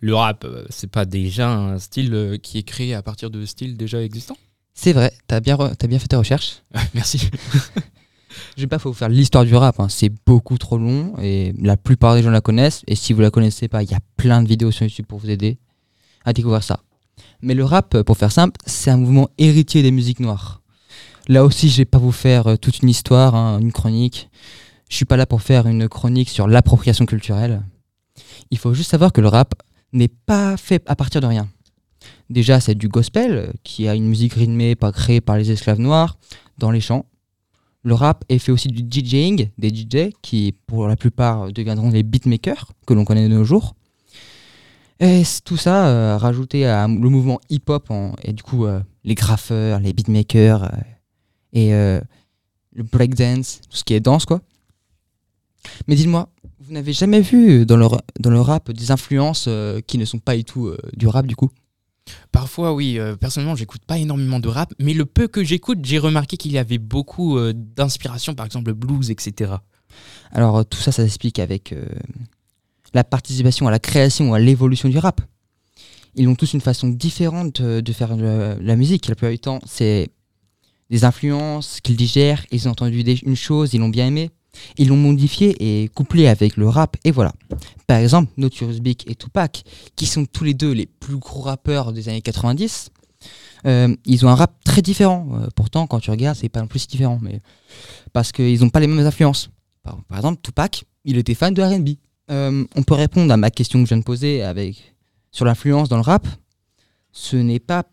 [0.00, 4.02] le rap, c'est pas déjà un style qui est créé à partir de styles déjà
[4.02, 4.36] existants?
[4.74, 6.62] C'est vrai, t'as bien, re- t'as bien fait tes recherches.
[6.94, 7.30] Merci.
[8.56, 11.76] Je vais pas vous faire l'histoire du rap, hein, c'est beaucoup trop long et la
[11.76, 12.82] plupart des gens la connaissent.
[12.86, 15.18] Et si vous la connaissez pas, il y a plein de vidéos sur YouTube pour
[15.18, 15.58] vous aider
[16.24, 16.80] à découvrir ça.
[17.42, 20.62] Mais le rap, pour faire simple, c'est un mouvement héritier des musiques noires.
[21.28, 24.28] Là aussi, je vais pas vous faire euh, toute une histoire, hein, une chronique.
[24.90, 27.62] Je suis pas là pour faire une chronique sur l'appropriation culturelle.
[28.50, 29.54] Il faut juste savoir que le rap
[29.92, 31.48] n'est pas fait à partir de rien.
[32.28, 35.80] Déjà, c'est du gospel, euh, qui a une musique rythmée pas créée par les esclaves
[35.80, 36.18] noirs,
[36.58, 37.06] dans les chants.
[37.84, 42.02] Le rap est fait aussi du DJing, des DJ qui, pour la plupart, deviendront les
[42.02, 43.74] beatmakers que l'on connaît de nos jours.
[45.00, 49.80] Et tout ça euh, rajouté à le mouvement hip-hop et du coup euh, les graffeurs,
[49.80, 50.70] les beatmakers euh,
[51.52, 51.72] et
[52.74, 54.40] le breakdance, tout ce qui est danse quoi.
[55.88, 56.28] Mais dites-moi,
[56.60, 57.86] vous n'avez jamais vu dans le,
[58.18, 59.48] dans le rap des influences
[59.86, 61.50] qui ne sont pas du tout du rap du coup?
[62.32, 62.98] Parfois, oui.
[62.98, 66.52] euh, personnellement, j'écoute pas énormément de rap, mais le peu que j'écoute, j'ai remarqué qu'il
[66.52, 69.52] y avait beaucoup euh, d'inspiration, par exemple le blues, etc.
[70.32, 71.86] Alors tout ça, ça s'explique avec euh,
[72.92, 75.20] la participation à la création ou à l'évolution du rap.
[76.16, 79.08] Ils ont tous une façon différente de, faire la musique.
[79.08, 80.10] La plupart du temps, c'est
[80.88, 84.30] des influences qu'ils digèrent, ils ont entendu une chose, ils l'ont bien aimé,
[84.78, 87.32] ils l'ont modifié et couplé avec le rap, et voilà.
[87.86, 89.64] Par exemple, Notorious Big et Tupac,
[89.96, 92.90] qui sont tous les deux les plus gros rappeurs des années 90,
[93.66, 95.26] Euh, ils ont un rap très différent.
[95.34, 97.18] Euh, pourtant, quand tu regardes, c'est pas non plus si différent.
[97.22, 97.40] Mais
[98.12, 99.50] parce qu'ils n'ont pas les mêmes influences.
[99.82, 101.90] Par, exemple, Tupac, il était fan de R&B.
[102.30, 104.42] Euh, on peut répondre à ma question que je viens de poser
[105.30, 106.26] sur l'influence dans le rap.
[107.12, 107.84] Ce n'est pas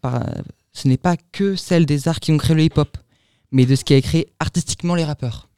[0.74, 2.98] ce n'est pas que celle des arts qui ont créé le hip-hop,
[3.52, 5.50] mais de ce qui a créé artistiquement les rappeurs.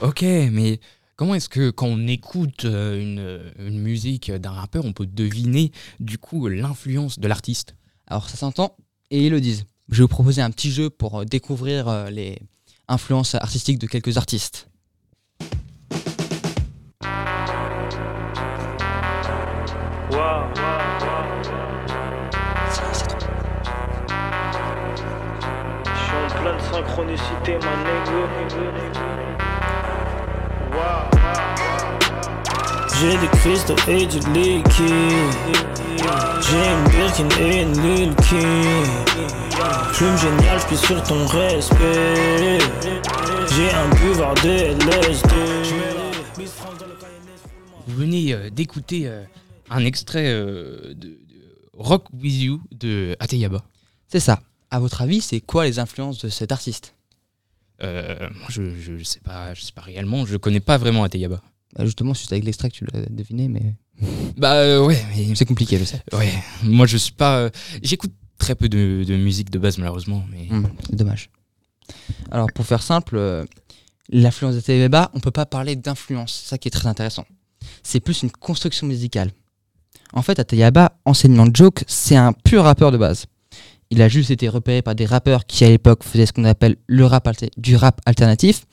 [0.00, 0.80] Ok, mais
[1.16, 5.70] comment est-ce que quand on écoute euh, une, une musique d'un rappeur, on peut deviner
[6.00, 7.76] du coup l'influence de l'artiste?
[8.06, 8.76] Alors ça s'entend
[9.10, 9.64] et ils le disent.
[9.90, 12.38] Je vais vous proposer un petit jeu pour euh, découvrir euh, les
[12.88, 14.68] influences artistiques de quelques artistes.
[15.30, 15.36] Je
[26.00, 29.11] suis en pleine synchronicité, ma nègre.
[33.00, 34.92] J'ai des cristaux et du liquide.
[36.40, 38.14] J'ai une Birkin et une Lil.
[39.92, 42.58] Plume géniale, puis sur ton respect.
[43.56, 45.28] J'ai un buvard de LSD.
[47.86, 49.24] Vous venez euh, d'écouter euh,
[49.68, 51.18] un extrait euh, de, de
[51.74, 53.64] Rock With You de Ateyaba.
[54.08, 54.40] C'est ça.
[54.70, 56.94] À votre avis, c'est quoi les influences de cet artiste?
[57.82, 61.40] Euh, je, je sais pas, je sais pas réellement, je connais pas vraiment Ateyaba.
[61.76, 63.74] Bah, Justement, c'est avec l'extrait que tu l'as deviné, mais.
[64.36, 66.02] Bah euh, ouais, mais c'est compliqué, je sais.
[66.12, 66.32] Ouais,
[66.64, 67.50] moi je suis pas, euh,
[67.82, 71.30] j'écoute très peu de, de musique de base malheureusement, mais Hmm, dommage.
[72.30, 73.44] Alors, pour faire simple,
[74.10, 76.40] l'influence de Tebeba, on peut pas parler d'influence.
[76.42, 77.24] C'est ça qui est très intéressant.
[77.82, 79.30] C'est plus une construction musicale.
[80.12, 83.26] En fait, Ateyaba, enseignant de joke, c'est un pur rappeur de base.
[83.92, 86.76] Il a juste été repéré par des rappeurs qui, à l'époque, faisaient ce qu'on appelle
[86.86, 87.28] le rap
[87.58, 88.64] du rap alternatif.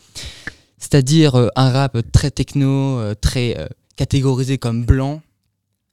[0.77, 3.67] C'est-à-dire euh, un rap très techno, euh, très euh,
[3.97, 5.21] catégorisé comme blanc,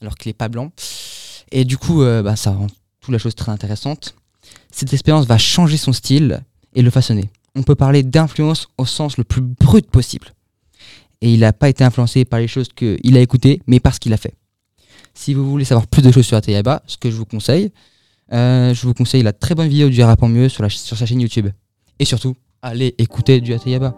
[0.01, 0.71] alors qu'il n'est pas blanc.
[1.51, 2.69] Et du coup, bah, ça rend
[3.01, 4.15] toute la chose très intéressante.
[4.71, 7.29] Cette expérience va changer son style et le façonner.
[7.57, 10.35] On peut parler d'influence au sens le plus brut possible.
[11.21, 14.01] Et il n'a pas été influencé par les choses qu'il a écoutées, mais par ce
[14.01, 14.35] qu'il a fait.
[15.15, 17.73] Si vous voulez savoir plus de choses sur Ateyaba, ce que je vous conseille,
[18.33, 20.97] euh, je vous conseille la très bonne vidéo du rap en mieux sur, la, sur
[20.97, 21.49] sa chaîne YouTube.
[21.99, 23.95] Et surtout, allez écouter du Ateyaba.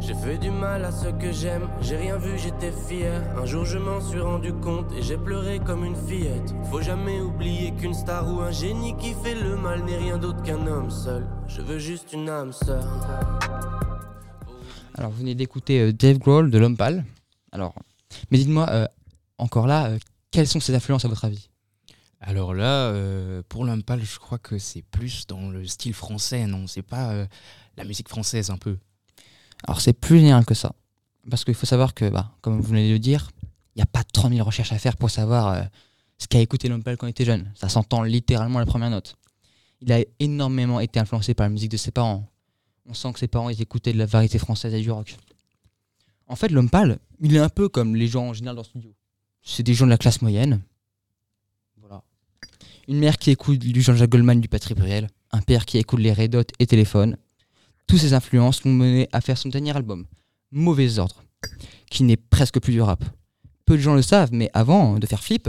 [0.00, 3.22] J'ai fait du mal à ceux que j'aime, j'ai rien vu, j'étais fier.
[3.36, 6.54] Un jour je m'en suis rendu compte et j'ai pleuré comme une fillette.
[6.70, 10.42] Faut jamais oublier qu'une star ou un génie qui fait le mal n'est rien d'autre
[10.42, 11.26] qu'un homme seul.
[11.48, 12.84] Je veux juste une âme sœur.
[14.94, 17.04] Alors, vous venez d'écouter euh, Dave Grohl de L'Homme Pâle.
[17.50, 17.74] Alors,
[18.30, 18.86] mais dites-moi, euh,
[19.38, 19.98] encore là, euh,
[20.30, 21.48] quelles sont ses influences à votre avis?
[22.24, 26.68] Alors là, euh, pour l'impal, je crois que c'est plus dans le style français, non
[26.68, 27.26] C'est pas euh,
[27.76, 28.78] la musique française un peu.
[29.64, 30.72] Alors c'est plus général que ça.
[31.28, 33.30] Parce qu'il faut savoir que, bah, comme vous venez de le dire,
[33.74, 35.62] il n'y a pas 30 000 recherches à faire pour savoir euh,
[36.18, 37.50] ce qu'a écouté Lompel quand il était jeune.
[37.56, 39.16] Ça s'entend littéralement à la première note.
[39.80, 42.28] Il a énormément été influencé par la musique de ses parents.
[42.86, 45.16] On sent que ses parents ils écoutaient de la variété française et du rock.
[46.28, 48.94] En fait, Lompal, il est un peu comme les gens en général dans le studio.
[49.42, 50.62] C'est des gens de la classe moyenne.
[52.92, 55.08] Une mère qui écoute du Jean-Jacques Goldman, du Patrick Bruel.
[55.30, 57.16] Un père qui écoute les Red Hot et Téléphone.
[57.86, 60.04] Tous ces influences l'ont mené à faire son dernier album,
[60.50, 61.24] Mauvais Ordre,
[61.90, 63.02] qui n'est presque plus du rap.
[63.64, 65.48] Peu de gens le savent, mais avant de faire Flip,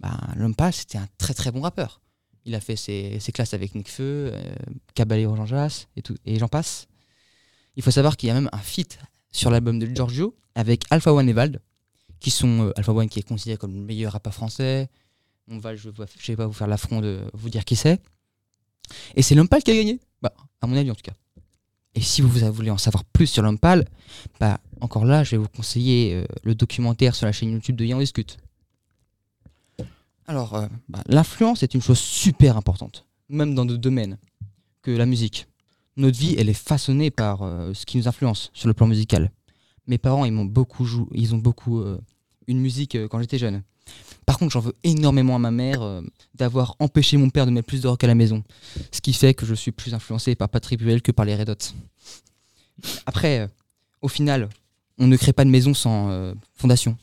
[0.00, 2.02] bah, L'Homme c'était un très très bon rappeur.
[2.44, 4.54] Il a fait ses, ses classes avec Nekfeu, euh,
[4.94, 6.88] Caballero Jean et, tout, et j'en passe.
[7.76, 8.98] Il faut savoir qu'il y a même un feat
[9.32, 11.62] sur l'album de Giorgio avec Alpha One et Vald,
[12.18, 14.90] qui sont euh, Alpha One qui est considéré comme le meilleur rappeur français.
[15.50, 18.00] On va, je ne vais pas vous faire l'affront de vous dire qui c'est.
[19.16, 21.12] Et c'est L'Homme Pâle qui a gagné, bah, à mon avis en tout cas.
[21.94, 23.84] Et si vous voulez en savoir plus sur l'homme pâle,
[24.38, 27.84] bah, encore là, je vais vous conseiller euh, le documentaire sur la chaîne YouTube de
[27.84, 28.38] Yann Discute.
[30.26, 34.18] Alors, euh, bah, l'influence est une chose super importante, même dans d'autres domaines
[34.82, 35.48] que la musique.
[35.96, 39.32] Notre vie, elle est façonnée par euh, ce qui nous influence sur le plan musical.
[39.88, 41.82] Mes parents, ils m'ont beaucoup joué, ils ont beaucoup
[42.46, 43.64] une musique quand j'étais jeune.
[44.30, 46.02] Par contre, j'en veux énormément à ma mère euh,
[46.34, 48.44] d'avoir empêché mon père de mettre plus de rock à la maison.
[48.92, 51.74] Ce qui fait que je suis plus influencé par Patrick que par les Red Hot.
[53.06, 53.46] Après, euh,
[54.02, 54.48] au final,
[54.98, 56.96] on ne crée pas de maison sans euh, fondation.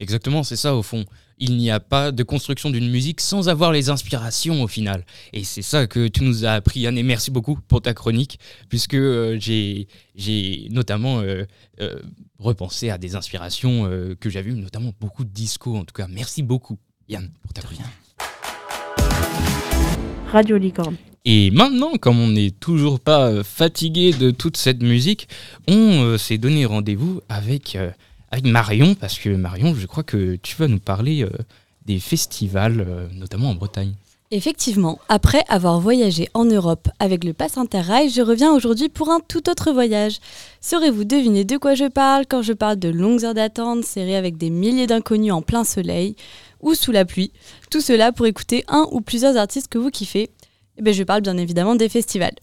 [0.00, 1.04] Exactement, c'est ça au fond.
[1.38, 5.06] Il n'y a pas de construction d'une musique sans avoir les inspirations au final.
[5.32, 8.40] Et c'est ça que tu nous as appris, Yann, et merci beaucoup pour ta chronique,
[8.68, 8.96] puisque
[9.38, 9.86] j'ai
[10.70, 11.22] notamment
[12.40, 15.76] repensé à des inspirations euh, que j'avais eues, notamment beaucoup de disco.
[15.76, 16.78] En tout cas, merci beaucoup,
[17.08, 17.84] Yann, pour ta chronique.
[20.32, 20.96] Radio Licorne.
[21.24, 25.28] Et maintenant, comme on n'est toujours pas euh, fatigué de toute cette musique,
[25.68, 27.90] on euh, s'est donné rendez-vous avec, euh,
[28.30, 31.26] avec Marion, parce que Marion, je crois que tu vas nous parler
[31.84, 33.94] des festivals, notamment en Bretagne.
[34.32, 39.18] Effectivement, après avoir voyagé en Europe avec le Pass Interrail, je reviens aujourd'hui pour un
[39.18, 40.18] tout autre voyage.
[40.60, 44.36] Saurez-vous deviner de quoi je parle quand je parle de longues heures d'attente serrées avec
[44.36, 46.14] des milliers d'inconnus en plein soleil
[46.60, 47.32] ou sous la pluie?
[47.72, 50.30] Tout cela pour écouter un ou plusieurs artistes que vous kiffez.
[50.78, 52.36] Eh bien, je parle bien évidemment des festivals.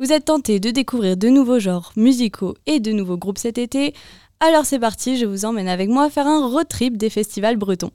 [0.00, 3.94] Vous êtes tenté de découvrir de nouveaux genres musicaux et de nouveaux groupes cet été
[4.40, 7.92] Alors c'est parti, je vous emmène avec moi faire un road trip des festivals bretons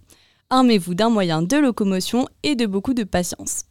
[0.53, 3.63] armez-vous d'un moyen de locomotion et de beaucoup de patience.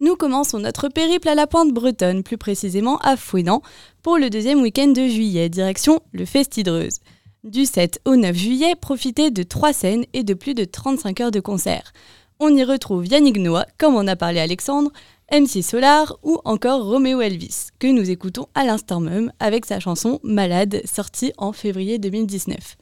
[0.00, 3.62] Nous commençons notre périple à la pointe bretonne, plus précisément à Fouenan,
[4.02, 6.98] pour le deuxième week-end de juillet, direction le Festidreuse.
[7.44, 11.30] Du 7 au 9 juillet, profitez de trois scènes et de plus de 35 heures
[11.30, 11.92] de concert.
[12.40, 14.90] On y retrouve Yannick Noah, comme en a parlé Alexandre,
[15.30, 20.18] MC Solar ou encore Roméo Elvis, que nous écoutons à l'instant même avec sa chanson
[20.24, 22.76] Malade, sortie en février 2019.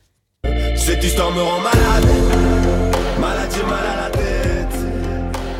[0.76, 2.55] Cette histoire me rend malade
[3.20, 4.78] Malade, j'ai mal à la tête.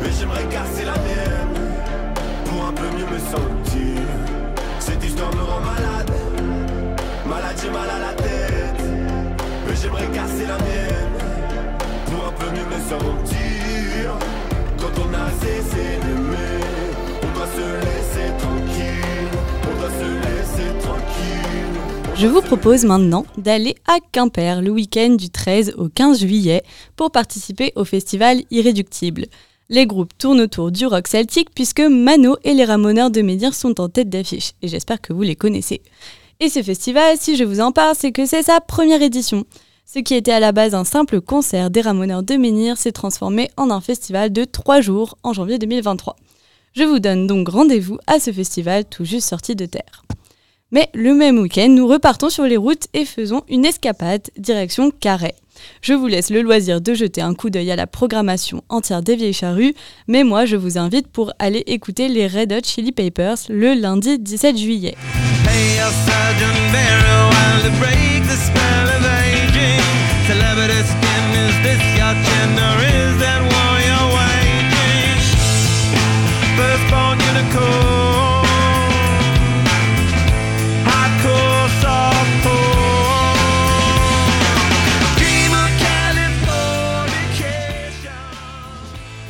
[0.01, 1.57] Mais j'aimerais casser la mienne.
[2.45, 4.01] Pour un peu mieux me sentir.
[4.79, 6.11] Cette histoire me rend malade.
[7.59, 8.83] J'ai mal à la tête.
[9.67, 11.15] Mais j'aimerais casser la mienne.
[12.05, 14.11] Pour un peu mieux me sentir.
[14.77, 16.56] Quand on a cessé d'aimer,
[22.19, 26.63] Je vous propose maintenant d'aller à Quimper le week-end du 13 au 15 juillet
[26.95, 29.27] pour participer au festival Irréductible.
[29.69, 33.79] Les groupes tournent autour du rock celtique puisque Mano et les Ramoneurs de Médir sont
[33.79, 35.83] en tête d'affiche et j'espère que vous les connaissez.
[36.39, 39.45] Et ce festival, si je vous en parle, c'est que c'est sa première édition.
[39.85, 43.51] Ce qui était à la base un simple concert des Ramoneurs de Menhir s'est transformé
[43.57, 46.15] en un festival de 3 jours en janvier 2023.
[46.73, 50.03] Je vous donne donc rendez-vous à ce festival tout juste sorti de terre.
[50.71, 55.35] Mais le même week-end, nous repartons sur les routes et faisons une escapade direction Carhaix.
[55.81, 59.15] Je vous laisse le loisir de jeter un coup d'œil à la programmation entière des
[59.15, 59.73] Vieilles Charrues,
[60.07, 64.19] mais moi je vous invite pour aller écouter les Red Hot Chili Papers le lundi
[64.19, 64.95] 17 juillet.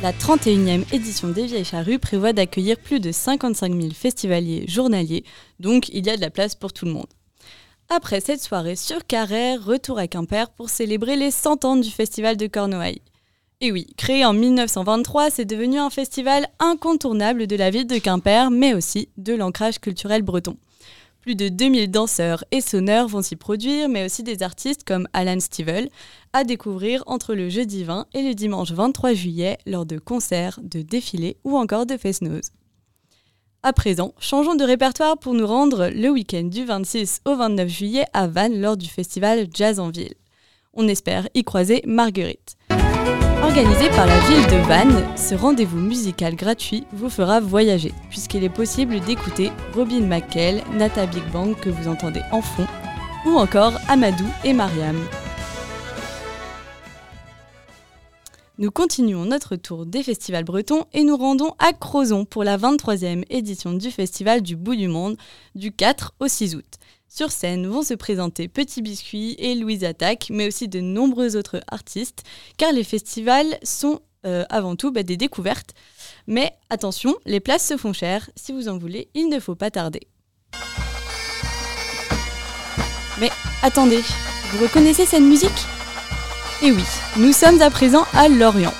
[0.08, 5.22] La 31e édition des Vieilles Charrues prévoit d'accueillir plus de 55 000 festivaliers journaliers,
[5.60, 7.08] donc il y a de la place pour tout le monde.
[7.90, 12.38] Après cette soirée sur Carrère, retour à Quimper pour célébrer les 100 ans du Festival
[12.38, 13.02] de Cornouailles.
[13.60, 18.50] Et oui, créé en 1923, c'est devenu un festival incontournable de la ville de Quimper,
[18.50, 20.56] mais aussi de l'ancrage culturel breton.
[21.28, 25.38] Plus de 2000 danseurs et sonneurs vont s'y produire, mais aussi des artistes comme Alan
[25.38, 25.90] Stivell,
[26.32, 30.80] à découvrir entre le jeudi 20 et le dimanche 23 juillet lors de concerts, de
[30.80, 32.52] défilés ou encore de fest-noz.
[33.62, 38.06] À présent, changeons de répertoire pour nous rendre le week-end du 26 au 29 juillet
[38.14, 40.14] à Vannes lors du festival Jazz en Ville.
[40.72, 42.57] On espère y croiser Marguerite.
[43.42, 48.48] Organisé par la ville de Vannes, ce rendez-vous musical gratuit vous fera voyager, puisqu'il est
[48.48, 52.66] possible d'écouter Robin McKell, Nata Big Bang que vous entendez en fond,
[53.26, 54.96] ou encore Amadou et Mariam.
[58.60, 63.22] Nous continuons notre tour des festivals bretons et nous rendons à Crozon pour la 23e
[63.30, 65.16] édition du Festival du Bout du Monde
[65.54, 66.77] du 4 au 6 août.
[67.10, 71.62] Sur scène vont se présenter Petit Biscuit et Louise Attaque, mais aussi de nombreux autres
[71.70, 72.22] artistes,
[72.58, 75.70] car les festivals sont euh, avant tout bah, des découvertes.
[76.26, 79.70] Mais attention, les places se font chères, si vous en voulez, il ne faut pas
[79.70, 80.06] tarder.
[83.18, 83.30] Mais
[83.62, 84.02] attendez,
[84.52, 85.50] vous reconnaissez cette musique?
[86.62, 86.84] Eh oui,
[87.16, 88.74] nous sommes à présent à Lorient,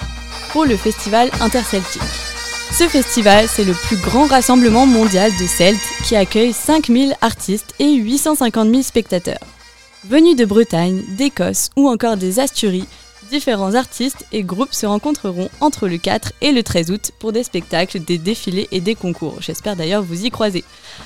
[0.52, 2.27] pour le festival interceltique.
[2.70, 7.94] Ce festival, c'est le plus grand rassemblement mondial de Celtes qui accueille 5000 artistes et
[7.94, 9.40] 850 000 spectateurs.
[10.04, 12.86] Venus de Bretagne, d'Écosse ou encore des Asturies,
[13.30, 17.42] différents artistes et groupes se rencontreront entre le 4 et le 13 août pour des
[17.42, 19.36] spectacles, des défilés et des concours.
[19.40, 20.62] J'espère d'ailleurs vous y croiser.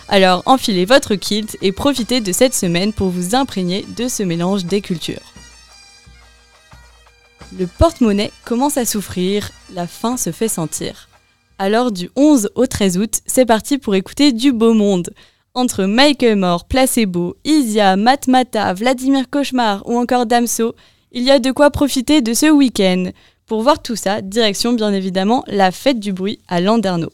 [0.09, 4.65] Alors enfilez votre kilt et profitez de cette semaine pour vous imprégner de ce mélange
[4.67, 5.33] des cultures.
[7.59, 11.09] Le porte-monnaie commence à souffrir, la faim se fait sentir.
[11.65, 15.11] Alors du 11 au 13 août, c'est parti pour écouter du beau monde.
[15.55, 20.75] Entre Michael Moore, Placebo, Isia, Matmata, Vladimir Cauchemar ou encore Damso,
[21.13, 23.13] il y a de quoi profiter de ce week-end.
[23.47, 27.13] Pour voir tout ça, direction bien évidemment la fête du bruit à Landerneau.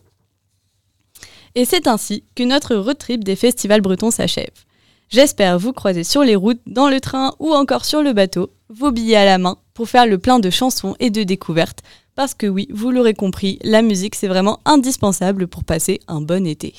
[1.54, 4.64] Et c'est ainsi que notre road trip des festivals bretons s'achève.
[5.10, 8.92] J'espère vous croiser sur les routes, dans le train ou encore sur le bateau, vos
[8.92, 11.82] billets à la main, pour faire le plein de chansons et de découvertes
[12.18, 16.48] Parce que oui, vous l'aurez compris, la musique c'est vraiment indispensable pour passer un bon
[16.48, 16.74] été.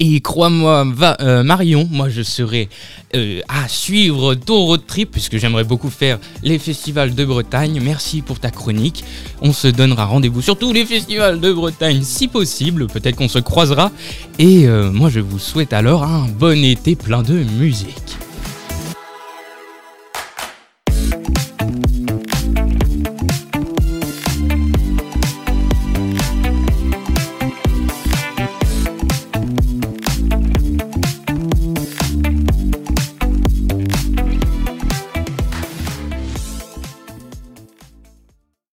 [0.00, 2.70] Et crois-moi, va, euh, Marion, moi je serai
[3.14, 7.82] euh, à suivre ton road trip puisque j'aimerais beaucoup faire les festivals de Bretagne.
[7.84, 9.04] Merci pour ta chronique.
[9.42, 12.86] On se donnera rendez-vous sur tous les festivals de Bretagne si possible.
[12.86, 13.92] Peut-être qu'on se croisera.
[14.38, 18.21] Et euh, moi je vous souhaite alors un bon été plein de musique.